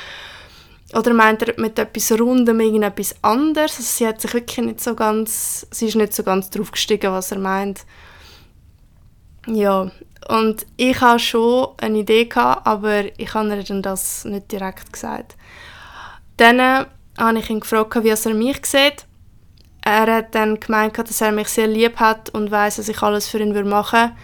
[0.94, 3.78] Oder meint er mit etwas Rundem irgendetwas anderes?
[3.78, 7.12] Also sie hat sich wirklich nicht so ganz, sie ist nicht so ganz drauf gestiegen,
[7.12, 7.82] was er meint.
[9.48, 9.92] Ja,
[10.30, 14.94] und ich hatte schon eine Idee, gehabt, aber ich habe ihr dann das nicht direkt
[14.94, 15.36] gesagt.
[16.38, 16.86] Dann
[17.18, 19.06] habe ich ihn gefragt, wie er mich sieht.
[19.82, 23.28] Er hat dann gemeint, dass er mich sehr lieb hat und weiß, dass ich alles
[23.28, 24.16] für ihn machen würde.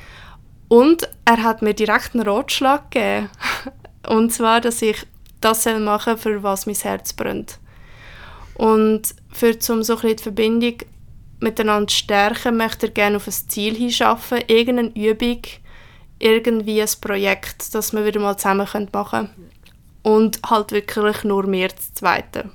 [0.70, 3.30] Und er hat mir direkt einen Ratschlag gegeben.
[4.08, 5.06] und zwar, dass ich
[5.42, 7.60] das machen soll, für was mein Herz brennt.
[8.56, 10.76] Und für zum so die Verbindung
[11.40, 15.42] miteinander zu stärken, möchte er gerne auf ein Ziel hinschaffen, irgendeine Übung,
[16.20, 19.30] irgendwie ein Projekt, das wir wieder mal zusammen machen können.
[20.04, 22.52] Und halt wirklich nur mehr zu zweiten.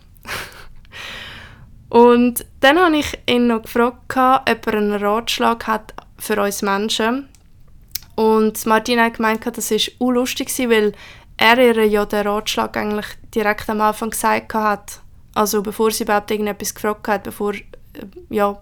[1.89, 7.29] Und dann habe ich ihn noch gefragt, ob er einen Ratschlag hat für uns Menschen.
[8.17, 10.93] Und Martina hat gemeint, das war lustig, weil
[11.37, 15.01] er ihr ja den Ratschlag eigentlich direkt am Anfang gesagt hat.
[15.35, 17.61] Also bevor sie überhaupt irgendetwas gefragt hat, bevor, äh,
[18.31, 18.57] ja,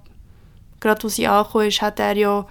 [0.80, 2.46] gerade als sie angekommen ist, hat er ja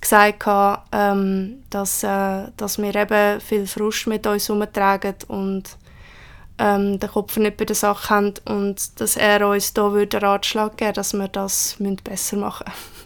[0.00, 0.44] gesagt,
[0.92, 5.64] ähm, dass, äh, dass wir eben viel Frust mit uns herumtragen und
[6.58, 10.76] ähm, den Kopf nicht bei der Sache haben und dass er uns da würde Ratschlag
[10.76, 12.98] geben dass wir das besser machen müssen.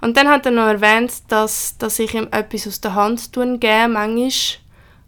[0.00, 3.60] Und dann hat er noch erwähnt, dass, dass ich ihm etwas aus der Hand tun
[3.60, 4.30] gebe, manchmal,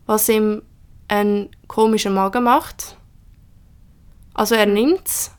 [0.07, 0.63] was ihm
[1.09, 2.97] einen komischen Magen macht.
[4.35, 5.31] Also er nimmt es,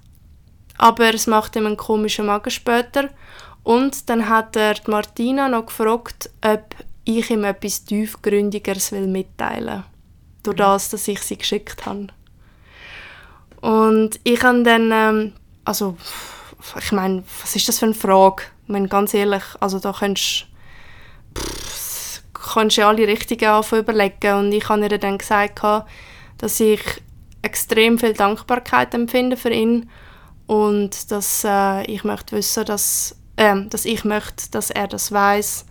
[0.78, 3.10] aber es macht ihm einen komischen Magen später.
[3.64, 9.78] Und dann hat er die Martina noch gefragt, ob ich ihm etwas tiefgründigeres will mitteilen
[9.78, 9.84] will.
[10.44, 12.08] Durch das, dass ich sie geschickt habe.
[13.62, 15.34] Und ich habe dann, ähm,
[15.66, 15.98] also,
[16.80, 18.44] ich meine, was ist das für eine Frage?
[18.64, 20.46] Ich meine, ganz ehrlich, also da kannst
[22.54, 24.34] kannst du alle Richtigen überlegen.
[24.34, 25.62] Und ich habe ihr dann gesagt,
[26.38, 26.82] dass ich
[27.42, 29.90] extrem viel Dankbarkeit empfinde für ihn.
[30.48, 35.66] Und dass äh, ich möchte wissen, dass, äh, dass ich möchte, dass er das weiß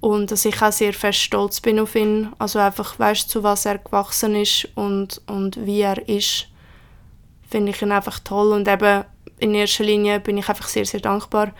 [0.00, 3.64] und dass ich auch sehr fest stolz bin auf ihn, also einfach weißt zu was
[3.64, 6.48] er gewachsen ist und, und wie er ist
[7.52, 9.04] finde ich ihn einfach toll und eben
[9.38, 11.52] in erster Linie bin ich einfach sehr, sehr dankbar.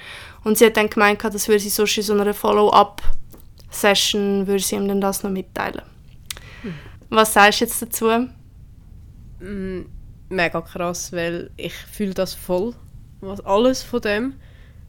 [0.44, 4.76] Und sie hat dann gemeint, dass würde sie sonst in so einer Follow-up-Session würde sie
[4.76, 5.82] ihm dann das noch mitteilen.
[6.62, 6.74] Hm.
[7.10, 8.28] Was sagst du jetzt dazu?
[9.40, 9.82] Mm,
[10.28, 12.74] mega krass, weil ich fühle das voll,
[13.20, 14.34] was alles von dem.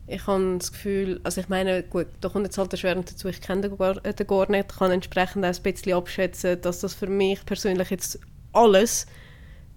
[0.06, 3.42] Ich habe das Gefühl, also ich meine, gut, da kommt jetzt halt erschwerend dazu, ich
[3.42, 7.08] kenne den, Gar den gar nicht, kann entsprechend auch ein bisschen abschätzen, dass das für
[7.08, 8.20] mich persönlich jetzt
[8.52, 9.08] alles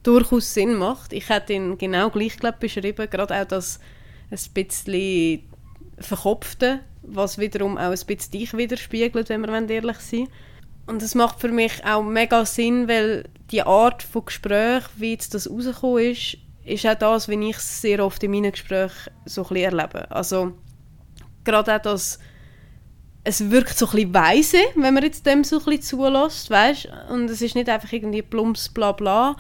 [0.06, 1.12] durchaus Sinn macht.
[1.12, 3.80] Ich hätte ihn genau gleich glaub, beschrieben, gerade auch das
[4.30, 5.42] ein bisschen
[5.98, 10.28] Verkopfte, was wiederum auch ein bisschen dich widerspiegelt, wenn wir ehrlich sein
[10.86, 15.34] Und es macht für mich auch mega Sinn, weil die Art von Gespräch, wie jetzt
[15.34, 19.46] das rausgekommen ist, ist auch das, wie ich es sehr oft in meinen Gesprächen so
[19.48, 20.10] ein erlebe.
[20.10, 20.52] Also
[21.44, 22.18] gerade auch das,
[23.24, 26.88] es wirkt so ein bisschen weise, wenn man jetzt dem so ein bisschen zulässt, weißt?
[27.10, 29.36] Und es ist nicht einfach irgendwie plumps bla bla,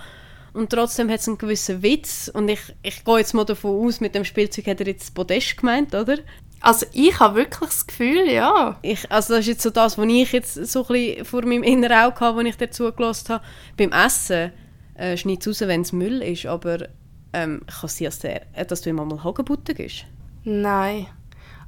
[0.56, 4.00] und trotzdem hat es einen gewissen Witz und ich, ich gehe jetzt mal davon aus,
[4.00, 6.18] mit dem Spielzeug hat er jetzt Podest gemeint, oder?
[6.60, 8.78] Also ich habe wirklich das Gefühl, ja.
[8.82, 11.62] Ich, also das ist jetzt so das, was ich jetzt so ein bisschen vor meinem
[11.62, 13.44] inneren Auge habe, als ich dir zugelassen habe.
[13.76, 14.52] Beim Essen
[14.94, 16.88] äh, schneid es raus, wenn es Müll ist, aber
[17.32, 20.06] ähm, kann es sein, dass, der, äh, dass du ihm einmal Hagenbutter gibst?
[20.44, 21.06] Nein.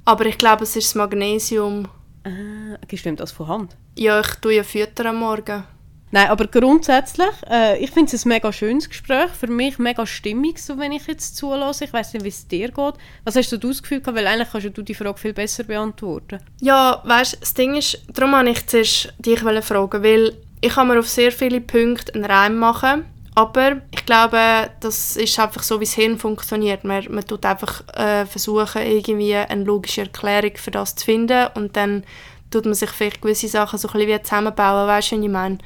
[0.05, 1.89] Aber ich glaube, es ist das Magnesium.
[2.25, 3.77] Ah, gibst du ihm das von Hand?
[3.97, 5.65] Ja, ich tue ja Fütter am Morgen.
[6.11, 9.31] Nein, aber grundsätzlich, äh, ich finde es ein mega schönes Gespräch.
[9.39, 11.85] Für mich mega stimmig, so wenn ich jetzt zulasse.
[11.85, 12.95] Ich weiß nicht, wie es dir geht.
[13.25, 14.17] Was hast du das Gefühl gehabt?
[14.17, 16.39] Weil eigentlich kannst du die Frage viel besser beantworten.
[16.61, 20.89] Ja, weißt du, das Ding ist, darum wollte ich zuerst dich fragen, weil ich kann
[20.89, 25.79] mir auf sehr viele Punkte einen Reim machen, aber ich glaube, das ist einfach so,
[25.79, 26.83] wie das Hirn funktioniert.
[26.83, 31.77] Man, man tut einfach äh, versuchen, irgendwie eine logische Erklärung für das zu finden und
[31.77, 32.03] dann
[32.51, 35.31] tut man sich vielleicht gewisse Sachen so ein bisschen wie zusammenbauen, weißt du, was ich
[35.31, 35.59] meine?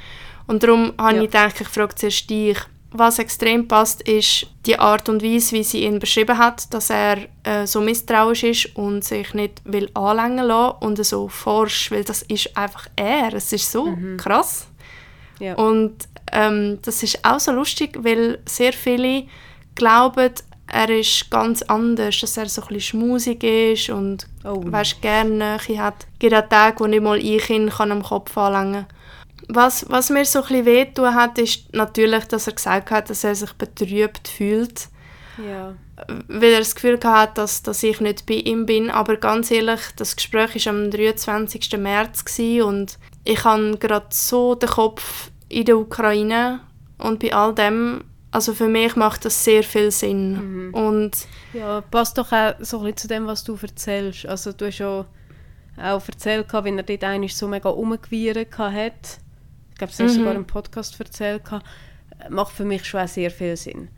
[0.52, 1.22] Und darum habe ja.
[1.22, 2.58] ich gedacht, ich frage zuerst dich.
[2.90, 7.16] Was extrem passt, ist die Art und Weise, wie sie ihn beschrieben hat, dass er
[7.42, 12.20] äh, so misstrauisch ist und sich nicht will anlängen lassen und so forsch, weil das
[12.20, 13.32] ist einfach er.
[13.32, 14.18] Es ist so mhm.
[14.18, 14.66] krass.
[15.40, 15.54] Ja.
[15.54, 15.94] Und
[16.30, 19.24] ähm, das ist auch so lustig, weil sehr viele
[19.74, 20.32] glauben,
[20.66, 24.60] er ist ganz anders, dass er so ein bisschen schmusig ist und oh.
[24.66, 26.06] weißt, gerne hat.
[26.12, 29.01] Es gibt auch Tage, wo nicht mal ich ihn kann am Kopf anlängen kann.
[29.54, 33.34] Was, was mir so ein bisschen hat, ist natürlich, dass er gesagt hat, dass er
[33.34, 34.88] sich betrübt fühlt.
[35.36, 35.74] Ja.
[36.28, 38.90] Weil er das Gefühl hat, dass, dass ich nicht bei ihm bin.
[38.90, 41.76] Aber ganz ehrlich, das Gespräch war am 23.
[41.78, 42.24] März
[42.64, 46.60] und ich habe gerade so den Kopf in der Ukraine
[46.96, 50.68] und bei all dem, also für mich macht das sehr viel Sinn.
[50.68, 50.74] Mhm.
[50.74, 51.12] Und
[51.52, 54.26] ja, passt doch auch so ein bisschen zu dem, was du erzählst.
[54.26, 55.04] Also du hast ja
[55.76, 59.18] auch erzählt, wie er dort eigentlich so mega umgewirrt hat
[59.82, 60.24] glaube, das hast du mhm.
[60.24, 61.42] sogar im Podcast erzählt,
[62.28, 63.88] macht für mich schon sehr viel Sinn.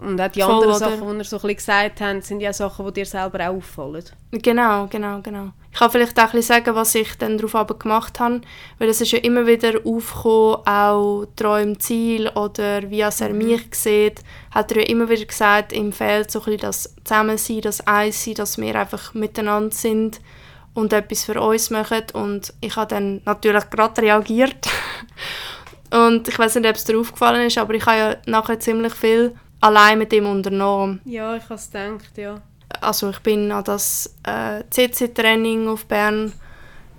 [0.00, 0.78] Und auch die Voll, anderen oder?
[0.78, 3.56] Sachen, die ihr so ein bisschen gesagt habt, sind ja Sachen, die dir selber auch
[3.56, 4.04] auffallen.
[4.30, 5.50] Genau, genau, genau.
[5.70, 8.40] Ich kann vielleicht auch ein bisschen sagen, was ich dann darauf gemacht habe,
[8.78, 13.38] weil es ist ja immer wieder aufgekommen, auch Träume, Ziel oder wie er mhm.
[13.38, 17.60] mich sieht, hat er ja immer wieder gesagt, ihm fehlt so ein bisschen das Zusammensein,
[17.60, 20.20] das Eins dass wir einfach miteinander sind
[20.74, 22.04] und etwas für uns machen.
[22.12, 24.68] Und ich habe dann natürlich gerade reagiert.
[25.90, 28.94] und ich weiß nicht, ob es dir aufgefallen ist, aber ich habe ja nachher ziemlich
[28.94, 31.00] viel allein mit ihm unternommen.
[31.04, 32.40] Ja, ich habe es gedacht, ja.
[32.80, 36.32] Also ich bin an das äh, CC-Training auf Bern.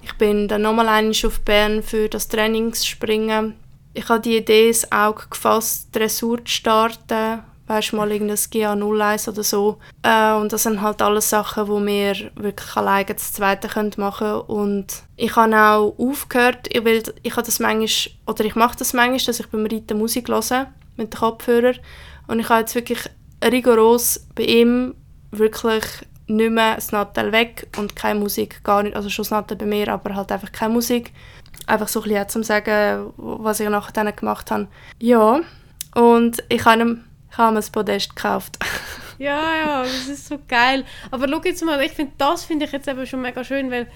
[0.03, 3.55] Ich bin dann nochmal einmal auf Bern für das Trainingsspringen.
[3.93, 9.43] Ich habe die Idee ins Auge gefasst, Dressur zu starten weißt mal irgendein GA01 oder
[9.43, 9.77] so.
[10.03, 14.41] Äh, und das sind halt alles Sachen, die wir wirklich alleine das Zweite können machen.
[14.41, 18.93] Und ich habe auch aufgehört, ich, will, ich habe das manchmal, oder ich mache das
[18.93, 21.79] manchmal, dass ich beim Reiten Musik höre mit den Kopfhörern.
[22.27, 22.99] Und ich habe jetzt wirklich
[23.43, 24.95] rigoros bei ihm
[25.31, 25.86] wirklich
[26.27, 29.65] nicht mehr das Nattel weg und keine Musik, gar nicht, also schon das Nattel bei
[29.65, 31.13] mir, aber halt einfach keine Musik.
[31.67, 34.67] Einfach so ein bisschen zu sagen, was ich nachher dann gemacht habe.
[34.99, 35.39] Ja,
[35.95, 38.60] und ich habe ihm ich habe mir das Podest gekauft.
[39.17, 40.84] ja, ja, das ist so geil.
[41.12, 43.88] Aber schau jetzt mal, ich finde, das finde ich jetzt eben schon mega schön, weil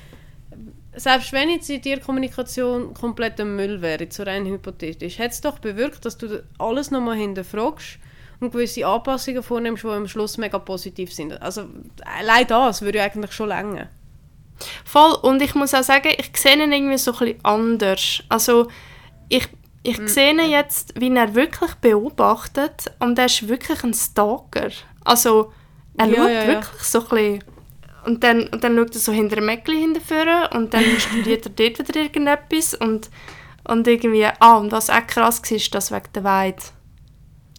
[0.95, 5.41] selbst wenn jetzt in dir Kommunikation komplett ein Müll wäre, so rein hypothetisch, hat es
[5.41, 7.99] doch bewirkt, dass du alles nochmal hinterfragst
[8.39, 11.41] und gewisse Anpassungen vornimmst, die am Schluss mega positiv sind.
[11.41, 11.65] Also
[12.05, 13.89] allein das würde ja eigentlich schon länger.
[14.85, 18.23] Voll, und ich muss auch sagen, ich sehe ihn irgendwie so ein bisschen anders.
[18.29, 18.69] Also
[19.27, 19.49] ich
[19.85, 20.07] ich mhm.
[20.07, 24.69] sehe jetzt, wie er wirklich beobachtet und er ist wirklich ein Stalker.
[25.03, 25.53] Also,
[25.95, 27.43] er ja, schaut ja, wirklich so ein bisschen...
[28.05, 31.51] Und dann, und dann schaut er so hinter dem Mäckchen hinterführen und dann studiert er
[31.51, 33.11] dort wieder irgendetwas und,
[33.67, 34.25] und irgendwie...
[34.39, 36.63] Ah, und was auch krass war, ist das wegen der Weide.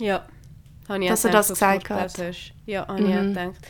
[0.01, 0.27] Ja,
[0.89, 2.13] habe ich Dass er das gesagt hat.
[2.67, 3.09] Ja, habe mhm.
[3.09, 3.69] ich auch gedacht.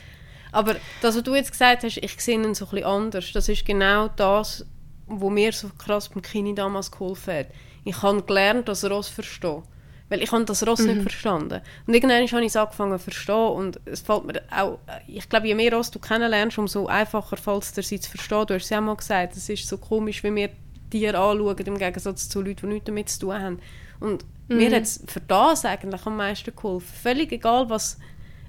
[0.52, 3.32] Aber das, was du jetzt gesagt hast, ich sehe ihn so ein bisschen anders.
[3.32, 4.64] Das ist genau das,
[5.06, 7.46] was mir so krass beim Kini damals geholfen hat
[7.86, 9.62] ich habe gelernt, das Ross verstehen.
[10.08, 10.86] Weil ich habe das Ross mhm.
[10.88, 11.60] nicht verstanden.
[11.86, 15.46] Und irgendwann habe ich es angefangen zu verstehen und es fällt mir auch, ich glaube,
[15.46, 18.46] je mehr Ross du kennenlernst, umso einfacher fällt es dir sie zu verstehen.
[18.46, 20.50] Du hast es ja auch mal gesagt, es ist so komisch, wie wir
[20.90, 23.58] Tiere anschauen, im Gegensatz zu Leuten, die nichts damit zu tun haben.
[24.00, 24.56] Und mhm.
[24.56, 26.88] mir hat es für das eigentlich am meisten geholfen.
[27.02, 27.98] Völlig egal, was,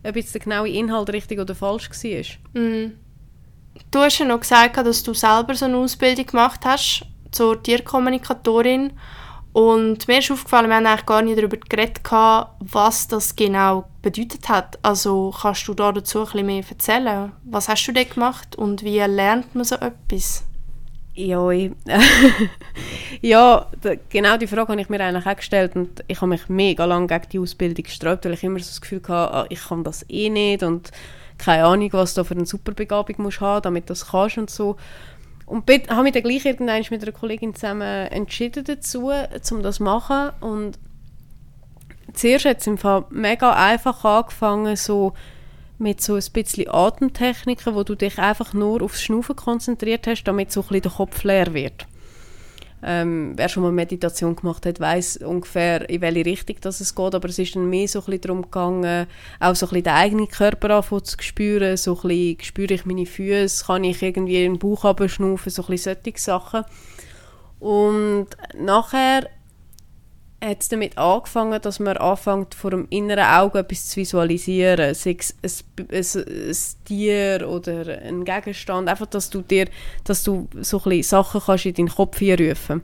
[0.04, 2.62] ob jetzt der genaue Inhalt richtig oder falsch war.
[2.62, 2.94] Mhm.
[3.92, 8.94] Du hast ja noch gesagt, dass du selber so eine Ausbildung gemacht hast zur Tierkommunikatorin.
[9.58, 12.02] Und mir ist aufgefallen, wir haben eigentlich gar nicht darüber geredet,
[12.60, 14.78] was das genau bedeutet hat.
[14.84, 17.32] Also kannst du da dazu ein bisschen mehr erzählen?
[17.44, 20.44] Was hast du da gemacht und wie lernt man so etwas?
[21.16, 21.72] Ja, ich,
[23.22, 23.66] ja
[24.10, 27.08] genau die Frage habe ich mir eigentlich auch gestellt und ich habe mich mega lange
[27.08, 30.06] gegen die Ausbildung gesträubt, weil ich immer so das Gefühl hatte, ah, ich kann das
[30.08, 30.92] eh nicht und
[31.40, 34.78] keine Ahnung, was du für eine Superbegabung musst haben, damit du das kannst und so.
[35.48, 39.12] Und habe mich dann gleich irgendwann mit einer Kollegin zusammen entschieden dazu,
[39.52, 40.32] um das zu machen.
[40.42, 40.78] Und
[42.14, 45.14] zuerst hat es im Fall mega einfach angefangen, so
[45.80, 50.52] mit so ein bisschen Atemtechniken, wo du dich einfach nur aufs Schnaufen konzentriert hast, damit
[50.52, 51.88] so ein bisschen der Kopf leer wird.
[52.84, 57.16] Ähm, wer schon mal Meditation gemacht hat, weiß ungefähr, in welche Richtung das es geht,
[57.16, 59.08] aber es ist dann mehr so ein bisschen darum gegangen,
[59.40, 63.08] auch so ein bisschen den eigenen Körper zu spüren, so ein bisschen, spüre ich meine
[63.08, 66.66] Füße, kann ich irgendwie den Bauch abschnaufen, so ein bisschen solche Sachen.
[67.60, 69.28] Und nachher
[70.44, 74.94] hat es damit angefangen, dass man anfängt, vor dem inneren Auge etwas zu visualisieren.
[74.94, 76.06] Sei es ein, ein,
[76.50, 78.88] ein, Tier oder ein Gegenstand.
[78.88, 79.68] Einfach, dass du dir,
[80.04, 82.84] dass du so ein Sachen kannst in deinen Kopf hineinrufen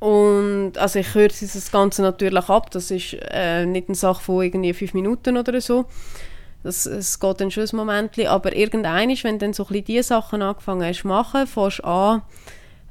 [0.00, 2.70] und also ich höre das Ganze natürlich ab.
[2.70, 5.86] Das ist äh, nicht eine Sache von irgendwie fünf Minuten oder so.
[6.62, 8.18] Das, es geht dann schon ein Moment.
[8.26, 11.46] Aber irgendein ist, wenn du dann so ein bisschen diese Sachen angefangen hast zu machen,
[11.46, 12.22] fängst an,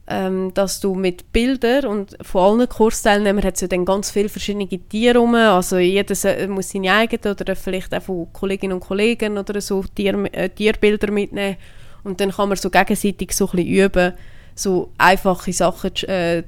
[0.08, 4.30] ähm, dass du mit Bildern und von allen Kursteilnehmern hat es ja dann ganz viele
[4.30, 6.16] verschiedene Tiere rum, also jeder
[6.48, 11.12] muss seine eigenen oder vielleicht auch von Kolleginnen und Kollegen oder so Tier, äh, Tierbilder
[11.12, 11.58] mitnehmen
[12.04, 14.14] und dann kann man so gegenseitig so ein bisschen üben,
[14.56, 16.44] so einfache Sachen, äh,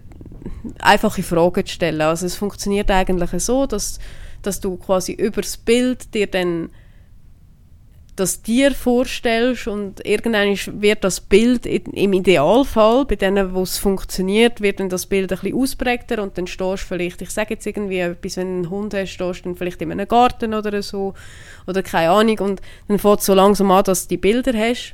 [0.80, 2.02] einfache Fragen zu stellen.
[2.02, 4.00] Also es funktioniert eigentlich so, dass,
[4.41, 6.69] dass du quasi über das Bild dir dann
[8.19, 14.62] das Tier vorstellst und irgendwann wird das Bild im Idealfall, bei denen, wo es funktioniert,
[14.62, 17.65] wird dann das Bild ein bisschen ausprägter und dann stehst du vielleicht, ich sage jetzt
[17.65, 20.82] irgendwie etwas, wenn du einen Hund hast, stehst du dann vielleicht in einem Garten oder
[20.82, 21.13] so
[21.65, 24.93] oder keine Ahnung und dann fängt es so langsam an, dass du die Bilder hast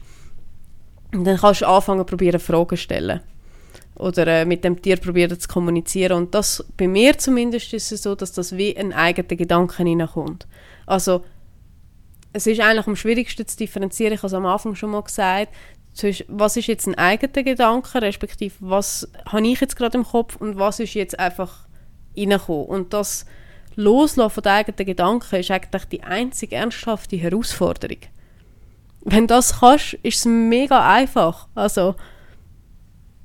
[1.14, 3.22] und dann kannst du anfangen, probieren Fragen zu stellen
[3.96, 8.04] oder äh, mit dem Tier probieren zu kommunizieren und das, bei mir zumindest ist es
[8.04, 10.48] so, dass das wie ein eigener Gedanke hineinkommt.
[10.86, 11.24] Also
[12.36, 15.54] es ist eigentlich am schwierigsten zu differenzieren, ich habe es am Anfang schon mal gesagt,
[16.28, 20.60] was ist jetzt ein eigener Gedanke, respektive was habe ich jetzt gerade im Kopf und
[20.60, 21.66] was ist jetzt einfach
[22.18, 22.66] reingekommen.
[22.66, 23.26] Und das
[23.76, 28.00] Loslassen den eigenen Gedanken ist eigentlich die einzige ernsthafte Herausforderung.
[29.06, 31.48] Wenn das kannst, ist es mega einfach.
[31.56, 31.96] Also,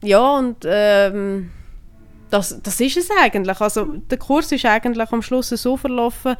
[0.04, 1.50] ja, und ähm,
[2.30, 3.60] das, das ist es eigentlich.
[3.60, 6.36] Also, der Kurs ist eigentlich am Schluss so verlaufen,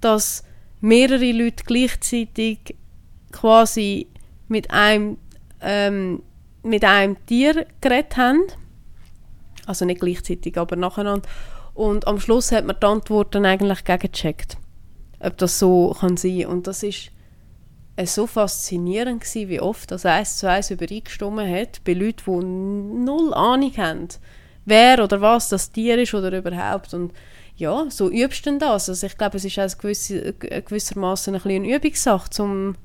[0.00, 0.44] dass
[0.84, 2.76] mehrere Leute gleichzeitig
[3.32, 4.06] quasi
[4.48, 5.16] mit einem,
[5.62, 6.22] ähm,
[6.62, 8.42] mit einem Tier geredet haben.
[9.66, 11.26] Also nicht gleichzeitig, aber nacheinander.
[11.72, 14.58] Und am Schluss hat man die Antworten eigentlich gegengecheckt.
[15.20, 16.46] Ob das so kann sein.
[16.46, 17.10] Und das ist
[17.96, 23.04] äh, so faszinierend gewesen, wie oft das eins zu eins übereingestimmt hat bei Leuten, die
[23.06, 24.08] null Ahnung haben,
[24.66, 26.92] wer oder was das Tier ist oder überhaupt.
[26.92, 27.14] Und
[27.56, 28.88] ja, so übst du das.
[28.88, 32.76] Also ich glaube, es ist auch gewisse, gewissermaßen ein bisschen eine Übungssache, um,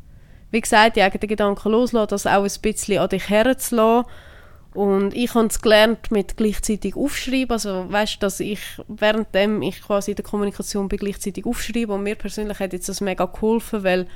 [0.51, 4.09] wie gesagt, die eigenen Gedanken loszulassen, das auch ein bisschen an dich herzulassen.
[4.73, 10.11] Und ich habe es gelernt mit gleichzeitig aufschreiben, also weißt, dass ich währenddem ich quasi
[10.11, 14.07] in der Kommunikation bin, gleichzeitig aufschreibe und mir persönlich hat jetzt das mega geholfen, weil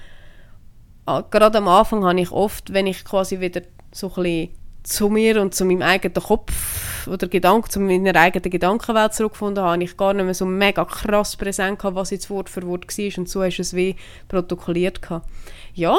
[1.07, 4.49] ah, gerade am Anfang habe ich oft, wenn ich quasi wieder so ein bisschen
[4.83, 9.83] zu mir und zu meinem eigenen Kopf oder Gedanken, zu meiner eigenen Gedankenwelt zurückgefunden habe,
[9.83, 13.17] ich gar nicht mehr so mega krass präsent gehabt, was jetzt Wort für Wort war
[13.17, 13.95] und so hast du es wie
[14.27, 15.27] protokolliert gehabt.
[15.73, 15.97] Ja,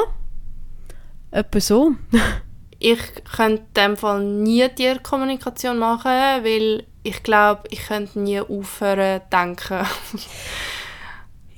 [1.31, 1.95] etwa so.
[2.79, 2.99] ich
[3.35, 9.85] könnte in dem Fall nie Tierkommunikation machen, weil ich glaube, ich könnte nie aufhören denken.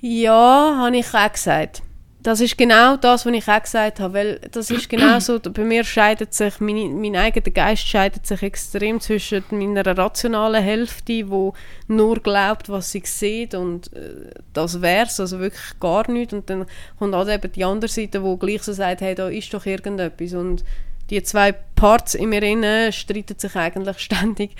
[0.02, 1.84] ja, habe ich auch gesagt.
[2.28, 5.64] Das ist genau das, was ich auch gesagt habe, weil das ist genau so, bei
[5.64, 11.54] mir scheidet sich, mein, mein eigener Geist scheidet sich extrem zwischen meiner rationalen Hälfte, wo
[11.88, 16.66] nur glaubt, was sie sieht und äh, das wär's, also wirklich gar nichts und dann
[17.00, 20.34] kommt auch eben die andere Seite, wo gleich so sagt, hey, da ist doch irgendetwas.
[20.34, 20.66] Und
[21.10, 24.52] die zwei Parts in mir innen streiten sich eigentlich ständig,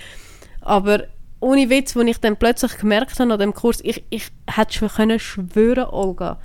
[0.62, 1.02] aber
[1.38, 4.88] ohne Witz, wo ich dann plötzlich gemerkt habe an dem Kurs, ich, ich hätte schon
[4.88, 6.38] können schwören, Olga,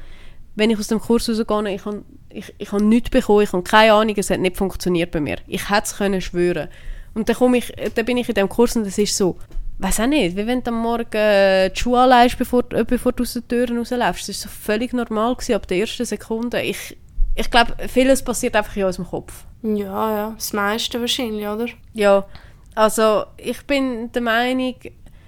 [0.56, 3.64] wenn ich aus dem Kurs rausgehe, ich habe ich, ich hab nichts bekommen, ich habe
[3.64, 5.38] keine Ahnung, es hat nicht funktioniert bei mir.
[5.47, 6.68] Ich hätte es können schwören.
[7.14, 9.38] Und dann, komme ich, dann bin ich in dem Kurs und es ist so,
[9.78, 13.24] weiß auch nicht, wie wenn du am Morgen äh, die Schuhe anlegst, bevor, bevor du
[13.24, 14.30] aus den Türen rausläufst.
[14.30, 16.62] Das war so völlig normal gewesen, ab der ersten Sekunde.
[16.62, 16.97] Ich,
[17.36, 19.45] ich glaube, vieles passiert einfach in unserem Kopf.
[19.62, 21.68] Ja, ja, das meiste wahrscheinlich, oder?
[21.93, 22.26] Ja,
[22.76, 24.76] also ich bin der Meinung,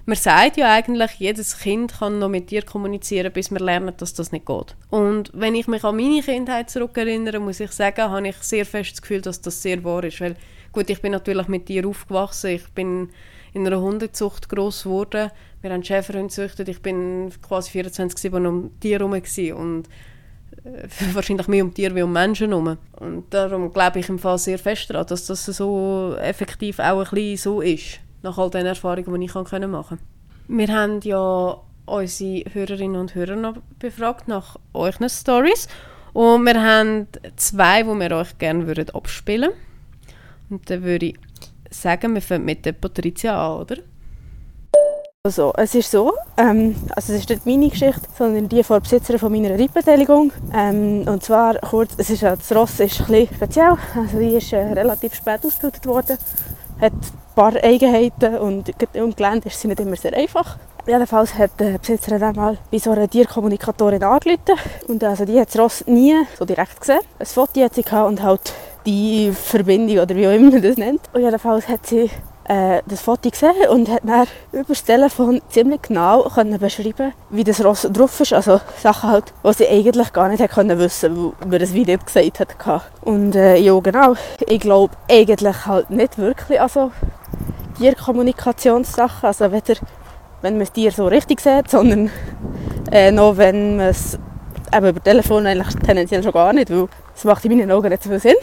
[0.05, 4.13] man sagt ja eigentlich, jedes Kind kann noch mit dir kommunizieren, bis man lernt, dass
[4.13, 4.75] das nicht geht.
[4.91, 8.93] Und wenn ich mich an meine Kindheit zurückerinnere, muss ich sagen, habe ich sehr fest
[8.93, 10.21] das Gefühl, dass das sehr wahr ist.
[10.21, 10.35] Weil,
[10.71, 13.09] gut, ich bin natürlich mit dir aufgewachsen, ich bin
[13.53, 15.31] in einer Hundezucht groß geworden,
[15.61, 19.13] wir haben Schäferhunde gezüchtet, ich bin quasi 24-7 um Tiere herum
[19.59, 19.83] und
[20.65, 22.77] äh, wahrscheinlich mehr um Tiere wie um Menschen herum.
[22.99, 27.09] Und darum glaube ich im Fall sehr fest daran, dass das so effektiv auch ein
[27.09, 29.97] bisschen so ist nach all den Erfahrungen, die ich machen konnte.
[30.47, 35.67] Wir haben ja unsere Hörerinnen und Hörer noch befragt nach euren Stories
[36.13, 39.65] und wir haben zwei, die wir euch gerne würden abspielen würden.
[40.49, 41.15] Und dann würde ich
[41.69, 43.77] sagen, wir fangen mit der Patricia an, oder?
[45.23, 49.19] Also, es ist so, ähm, also es ist nicht meine Geschichte, sondern die von Besitzerin
[49.19, 50.31] von meiner Reitbeteiligung.
[50.53, 54.53] Ähm, und zwar kurz, es ist, das Ross ist ein bisschen speziell, also die ist
[54.53, 56.17] äh, relativ spät ausgebildet worden
[56.79, 56.93] hat
[57.35, 60.57] paar Eigenheiten und im Gelände ist sie nicht immer sehr einfach.
[60.87, 65.49] Jedenfalls hat der Besitzer dann mal bei so einer Tierkommunikatorin angerufen und also die hat
[65.49, 66.99] das Ross nie so direkt gesehen.
[67.17, 68.53] Ein Foto hat sie und halt
[68.85, 71.01] die Verbindung oder wie auch immer man das nennt.
[71.11, 72.11] Und jedenfalls hat sie
[72.47, 77.43] äh, das Foto gesehen und hat dann über das Telefon ziemlich genau können beschreiben wie
[77.43, 78.33] das Ross drauf ist.
[78.33, 82.81] Also Sachen halt, die sie eigentlich gar nicht können wissen weil das Video gesagt hat.
[83.01, 84.13] Und äh, ja, genau.
[84.47, 86.91] Ich glaube eigentlich halt nicht wirklich an so
[87.75, 89.27] Tierkommunikationssachen.
[89.27, 89.75] Also weder
[90.41, 92.11] wenn man das Tier so richtig sieht, sondern
[92.91, 94.19] äh, noch wenn man es
[94.73, 98.03] eben über Telefon eigentlich tendenziell schon gar nicht, weil es macht in meinen Augen nicht
[98.03, 98.35] so viel Sinn.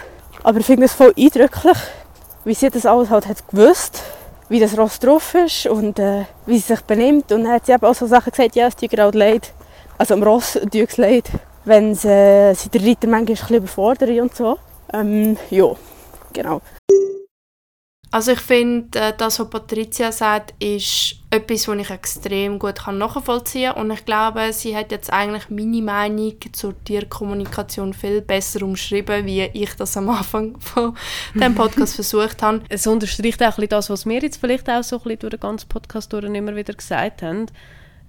[0.42, 1.78] Aber ich finde es voll eindrücklich,
[2.44, 4.02] wie sie das alles halt hat gewusst,
[4.48, 7.30] wie das Ross drauf ist und äh, wie sie sich benimmt.
[7.30, 9.52] Und dann hat sie eben auch so Sachen gesagt, ja, es tut gerade leid,
[9.98, 11.30] also am Ross tut es leid,
[11.64, 14.58] wenn sie, äh, sie den Reiter manchmal ein bisschen überfordern und so.
[14.92, 15.66] Ähm, ja,
[16.32, 16.60] genau.
[18.12, 23.72] Also ich finde, äh, das, was Patricia sagt, ist etwas, was ich extrem gut nachvollziehen
[23.72, 23.82] kann.
[23.82, 29.44] Und ich glaube, sie hat jetzt eigentlich meine Meinung zur Tierkommunikation viel besser umschrieben, wie
[29.54, 30.94] ich das am Anfang von
[31.34, 32.60] dem Podcast versucht habe.
[32.68, 35.30] Es unterstreicht auch ein bisschen das, was wir jetzt vielleicht auch so ein bisschen durch
[35.30, 37.46] den ganzen Podcast durch immer wieder gesagt haben.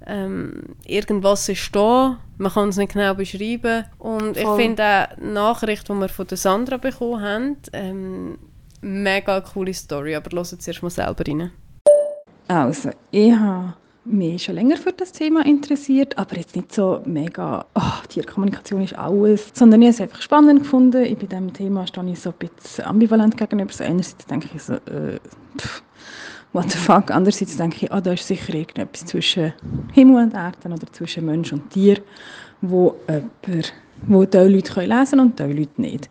[0.06, 3.86] Ähm, irgendwas ist da, man kann es nicht genau beschreiben.
[3.99, 8.38] Und ich finde auch die Nachricht, die wir von der Sandra bekommen haben, ähm,
[8.84, 11.52] mega coole Story, aber lasst zuerst mal selber rein.
[12.48, 13.74] Also, ich habe
[14.06, 18.98] mich schon länger für das Thema interessiert, aber jetzt nicht so mega, oh, Tierkommunikation ist
[18.98, 21.04] alles, sondern ich habe es einfach spannend gefunden.
[21.06, 23.72] Ich bei diesem Thema stehe ich so ein bisschen ambivalent gegenüber.
[23.72, 25.20] So einerseits denke ich so, äh,
[25.58, 25.84] pff,
[26.52, 29.54] what the fuck, andererseits denke ich, ah, da ist sicher irgendetwas zwischen
[29.94, 31.98] Himmel und Erde oder zwischen Mensch und Tier,
[32.62, 33.74] wo, jemand,
[34.08, 36.10] wo die Leute lesen können und die Leute nicht.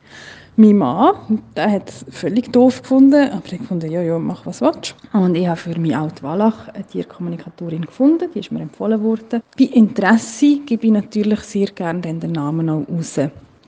[0.56, 4.60] Mein Mann, der hat es völlig doof gefunden, aber ich fand, ja, ja, mach was
[4.60, 4.94] willst.
[5.14, 9.40] Und ich habe für mein Alt Wallach eine Tierkommunikatorin gefunden, die ist mir empfohlen worden.
[9.58, 13.18] Bei Interesse gebe ich natürlich sehr gerne den Namen auch raus.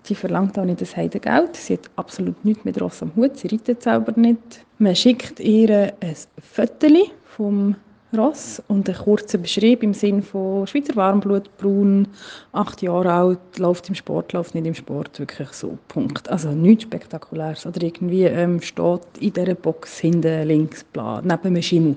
[0.02, 1.56] Sie verlangt auch nicht das Heidengeld.
[1.56, 3.38] Sie hat absolut nichts mit Ross am Hut.
[3.38, 4.66] Sie reitet selber nicht.
[4.78, 6.86] Man schickt ihr ein Foto
[7.24, 7.76] vom
[8.16, 12.08] Ross und einen kurzen Beschrieb im Sinne von Schweizer Warmblut, braun,
[12.52, 16.28] acht Jahre alt, läuft im Sport, läuft nicht im Sport, wirklich so, Punkt.
[16.28, 21.96] Also nichts Spektakuläres oder irgendwie ähm, steht in dieser Box hinten links, neben einem Schimmel.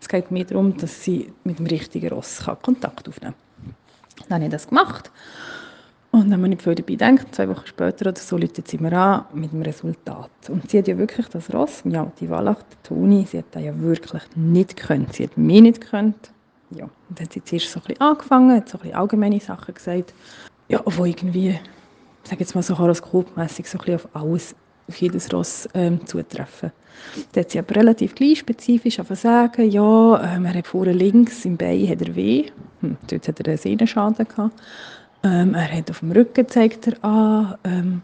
[0.00, 3.74] Es geht mir darum, dass sie mit dem richtigen Ross Kontakt aufnehmen kann.
[4.28, 5.10] Dann habe ich das gemacht
[6.14, 8.92] und dann habe ich viel dabei gedacht, zwei Wochen später oder so läutet sie mir
[8.92, 10.30] an mit dem Resultat.
[10.48, 13.64] Und sie hat ja wirklich das Ross, ja, die Wallach, die Toni, sie hat das
[13.64, 15.12] ja wirklich nicht gekannt.
[15.12, 16.30] Sie hat mich nicht gekannt.
[16.70, 19.40] Ja, und dann hat sie zuerst so ein bisschen angefangen, hat so ein bisschen allgemeine
[19.40, 20.14] Sachen gesagt,
[20.68, 24.54] ja, wo irgendwie, ich sage jetzt mal so horoskopmässig, so ein bisschen auf alles,
[24.86, 26.70] auf jedes Ross ähm, zutreffen.
[27.32, 31.56] Dann hat sie aber relativ gleich spezifisch sagen, ja, ähm, er hat vorne links im
[31.56, 32.50] Bein hat er weh,
[32.82, 34.54] hm, dort hat er einen Sehnenschaden gehabt.
[35.24, 37.54] Ähm, er hat auf dem Rücken zeigt er an.
[37.64, 38.02] Ähm,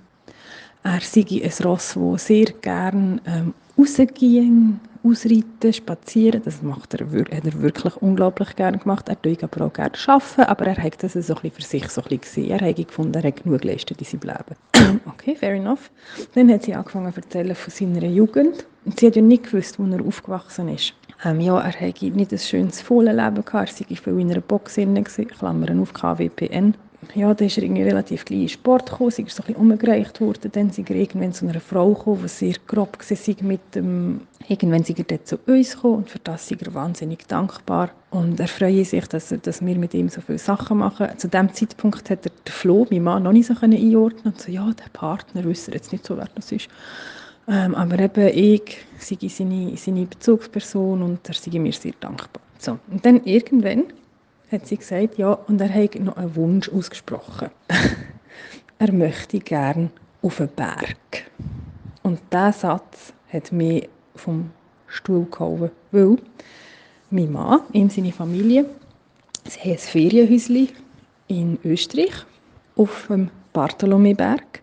[0.82, 6.40] er sei ein Ross, das sehr gerne ähm, rausging, ausreiten, spazieren.
[6.42, 9.10] Das macht er, hat er wirklich unglaublich gerne gemacht.
[9.10, 12.50] Er tut aber auch gerne arbeiten, aber er hat das so für sich so gesehen.
[12.50, 15.00] Er hat gefunden, er hat genug geleistet in seinem Leben.
[15.06, 15.90] okay, fair enough.
[16.34, 18.64] Dann hat sie angefangen zu erzählen von seiner Jugend.
[18.86, 20.94] Und sie hat ja nicht gewusst, wo er aufgewachsen ist.
[21.22, 24.76] ähm, ja, er hätte nicht ein schönes Fohlenleben gehabt, er sei viel in einer Box
[24.76, 26.74] Klammern auf KWPN
[27.14, 30.50] ja, dann ist er irgendwie relativ gleich in Sport gekommen, ist so ein umgereicht worden.
[30.52, 34.22] Dann sind er irgendwann zu einer Frau gekommen, die sehr grob war mit dem...
[34.48, 37.90] Irgendwann sind er dann zu uns gekommen und für das sind er wahnsinnig dankbar.
[38.10, 41.08] Und er freut sich, dass, dass wir mit ihm so viele Sachen machen.
[41.18, 44.50] Zu dem Zeitpunkt hat er den Flo, mein Mann, noch nicht so einordnen und so,
[44.50, 46.68] ja, der Partner wüsste jetzt nicht so, wer das ist.
[47.46, 52.42] Ähm, aber eben ich sei seine, seine Bezugsperson und er sei mir sehr dankbar.
[52.58, 53.84] So, und dann irgendwann
[54.50, 57.50] hat sie gesagt, ja, und er hat noch einen Wunsch ausgesprochen.
[58.78, 59.90] er möchte gern
[60.22, 61.30] auf einen Berg.
[62.02, 64.50] Und dieser Satz hat mich vom
[64.86, 66.16] Stuhl gehauen, weil
[67.10, 68.66] mein Mann und seine Familie,
[69.44, 70.68] sie haben ein Ferienhäuschen
[71.28, 72.26] in Österreich
[72.76, 74.62] auf dem Bartholomäberg.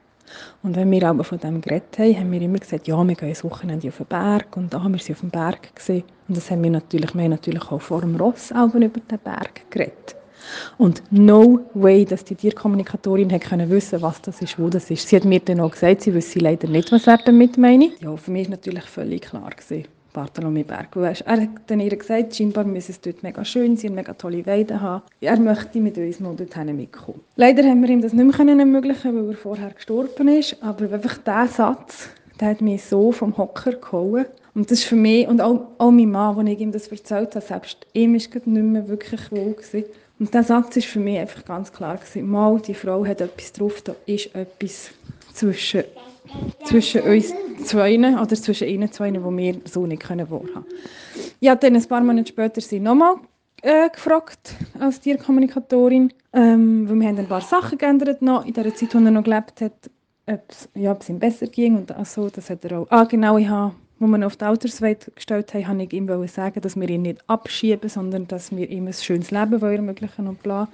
[0.63, 3.29] Und wenn wir aber von dem geredet haben, haben wir immer gesagt, ja, wir gehen
[3.29, 4.57] ein Wochenende auf den Berg.
[4.57, 6.03] Und da haben wir sie auf dem Berg gesehen.
[6.27, 9.69] Und das haben wir natürlich, wir haben natürlich auch vor dem Ross über den Berg
[9.69, 10.15] geredet.
[10.77, 15.07] Und no way, dass die Tierkommunikatorin hat können wissen, was das ist, wo das ist.
[15.07, 17.91] Sie hat mir dann auch gesagt, sie wüsste leider nicht, was er damit meine.
[17.99, 19.85] Ja, für mich war natürlich völlig klar gewesen.
[20.13, 20.95] Bartholomew Berg.
[20.95, 24.81] Er hat dann ihr gesagt, scheinbar müsse es dort mega schön sein, mega tolle Weiden
[24.81, 25.03] haben.
[25.21, 27.19] Er möchte mit uns mal dorthin mitkommen.
[27.35, 30.57] Leider haben wir ihm das nicht mehr ermöglichen weil er vorher gestorben ist.
[30.63, 32.09] Aber einfach dieser Satz,
[32.39, 34.25] der hat mich so vom Hocker gehauen.
[34.57, 37.35] Und das ist für mich, und auch, auch mein Mann, als ich ihm das erzählt
[37.35, 39.53] habe, selbst ihm war es nicht mehr wirklich wohl.
[39.53, 39.83] Gewesen.
[40.17, 41.97] Und dieser Satz war für mich einfach ganz klar.
[41.97, 42.27] Gewesen.
[42.27, 44.89] Mal, die Frau hat etwas drauf, da ist etwas
[45.35, 45.83] zwischen,
[46.63, 47.31] zwischen uns
[47.65, 50.65] zwei oder zwischen ihnen zwei, die wir so nicht können wahrhaben
[51.39, 53.17] Ja, dann ein paar Monate später sind nochmal
[53.61, 58.73] äh, gefragt als Tierkommunikatorin, ähm, weil wir haben ein paar Sachen geändert noch in der
[58.73, 59.91] Zeit, der er noch gelebt hat,
[60.25, 62.87] ob es, ja, ihm besser ging und so, das hat er auch.
[62.89, 66.75] Ah, ich habe wo wir auf die Alterswelt gestellt haben, wollte ich ihm sagen, dass
[66.75, 70.67] wir ihn nicht abschieben, sondern dass wir ihm ein schönes Leben ermöglichen und bla.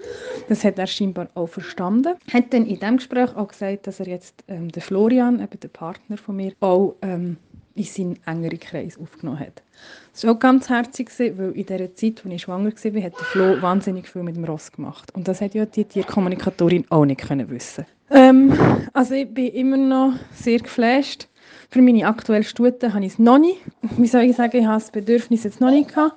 [0.50, 2.16] Das hat er scheinbar auch verstanden.
[2.28, 5.60] Er Hat dann in diesem Gespräch auch gesagt, dass er jetzt ähm, den Florian, eben
[5.60, 7.38] den Partner von mir, auch ähm,
[7.76, 9.64] in seinen engeren Kreis aufgenommen hat.
[10.12, 13.26] Das war auch ganz herzig, weil in der Zeit, als ich schwanger war, hat der
[13.26, 15.14] Flo wahnsinnig viel mit dem Ross gemacht.
[15.16, 17.86] Und das hat ja die Tierkommunikatorin auch nicht können wissen.
[18.12, 18.54] Ähm,
[18.94, 21.28] also ich bin immer noch sehr geflasht
[21.74, 23.58] für meine aktuelle Stute habe ich es noch nicht.
[23.98, 26.16] Wie soll ich sagen, ich habe das Bedürfnis jetzt noch nicht gehabt.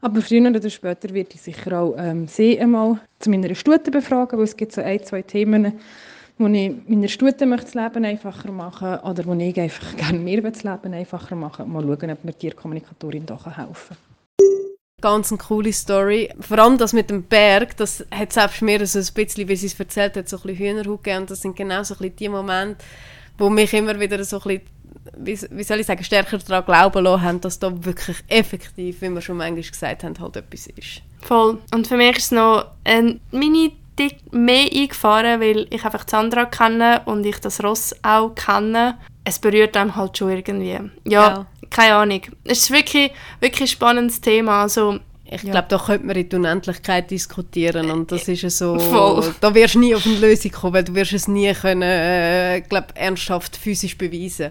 [0.00, 4.38] Aber früher oder später werde ich sicher auch ähm, sie einmal zu meiner Stute befragen,
[4.38, 5.80] weil es gibt so ein, zwei Themen,
[6.38, 10.40] wo ich meiner Stute möchte das Leben einfacher machen oder wo ich einfach gerne mir
[10.40, 14.46] das Leben einfacher machen Mal schauen, ob mir die Kommunikatorin da helfen kann.
[15.00, 16.30] Ganz eine coole Story.
[16.38, 19.66] Vor allem das mit dem Berg, das hat selbst mir so ein bisschen, wie sie
[19.66, 21.22] es erzählt hat, so ein bisschen Hühnerhaut gegeben.
[21.22, 22.84] Und das sind genau so ein bisschen die Momente,
[23.36, 24.71] wo mich immer wieder so ein bisschen
[25.16, 29.10] wie, wie soll ich sagen, stärker daran glauben lassen haben, dass da wirklich effektiv, wie
[29.10, 31.02] wir schon manchmal gesagt haben, halt etwas ist.
[31.22, 31.58] Voll.
[31.74, 36.46] Und für mich ist es noch ein mini Tick mehr eingefahren, weil ich einfach Sandra
[36.46, 38.98] kenne und ich das Ross auch kenne.
[39.24, 40.70] Es berührt einem halt schon irgendwie.
[40.70, 41.46] Ja, ja.
[41.70, 42.22] keine Ahnung.
[42.44, 44.62] Es ist wirklich, wirklich ein spannendes Thema.
[44.62, 45.52] Also, ich ja.
[45.52, 49.34] glaube, da könnte man in die Unendlichkeit diskutieren und das ist so, Voll.
[49.40, 52.62] da wirst du nie auf eine Lösung kommen, weil du wirst es nie können, äh,
[52.68, 54.50] glaub, ernsthaft physisch beweisen.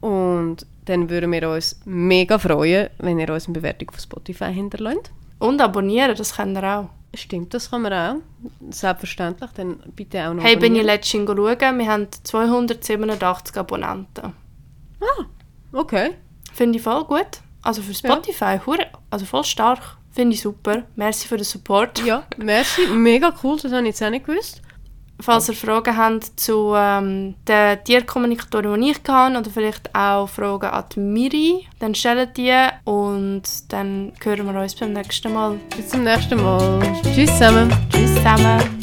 [0.00, 5.12] Und dann würden wir uns mega freuen, wenn ihr uns eine Bewertung auf Spotify hinterlässt.
[5.38, 6.90] Und abonnieren, das könnt ihr auch.
[7.14, 8.16] Stimmt, das kann man auch.
[8.70, 14.32] Selbstverständlich, dann bitte auch noch Hey, bin ich letztens schauen, wir haben 287 Abonnenten.
[15.00, 15.24] Ah,
[15.72, 16.10] okay.
[16.52, 17.40] Finde ich voll gut.
[17.62, 18.86] Also für Spotify, ja.
[19.10, 19.96] also voll stark.
[20.12, 20.84] Finde ich super.
[20.96, 22.04] Merci für den Support.
[22.04, 22.86] Ja, merci.
[22.88, 24.62] Mega cool, das habe ich jetzt auch nicht gewusst.
[25.20, 30.70] Falls ihr Fragen habt zu ähm, den Tierkommunikatoren, die ich kann, oder vielleicht auch Fragen
[30.70, 32.54] an die Miri, dann stellt die
[32.84, 35.58] und dann hören wir uns beim nächsten Mal.
[35.76, 36.80] Bis zum nächsten Mal.
[37.14, 37.70] Tschüss zusammen.
[37.92, 38.79] Tschüss zusammen.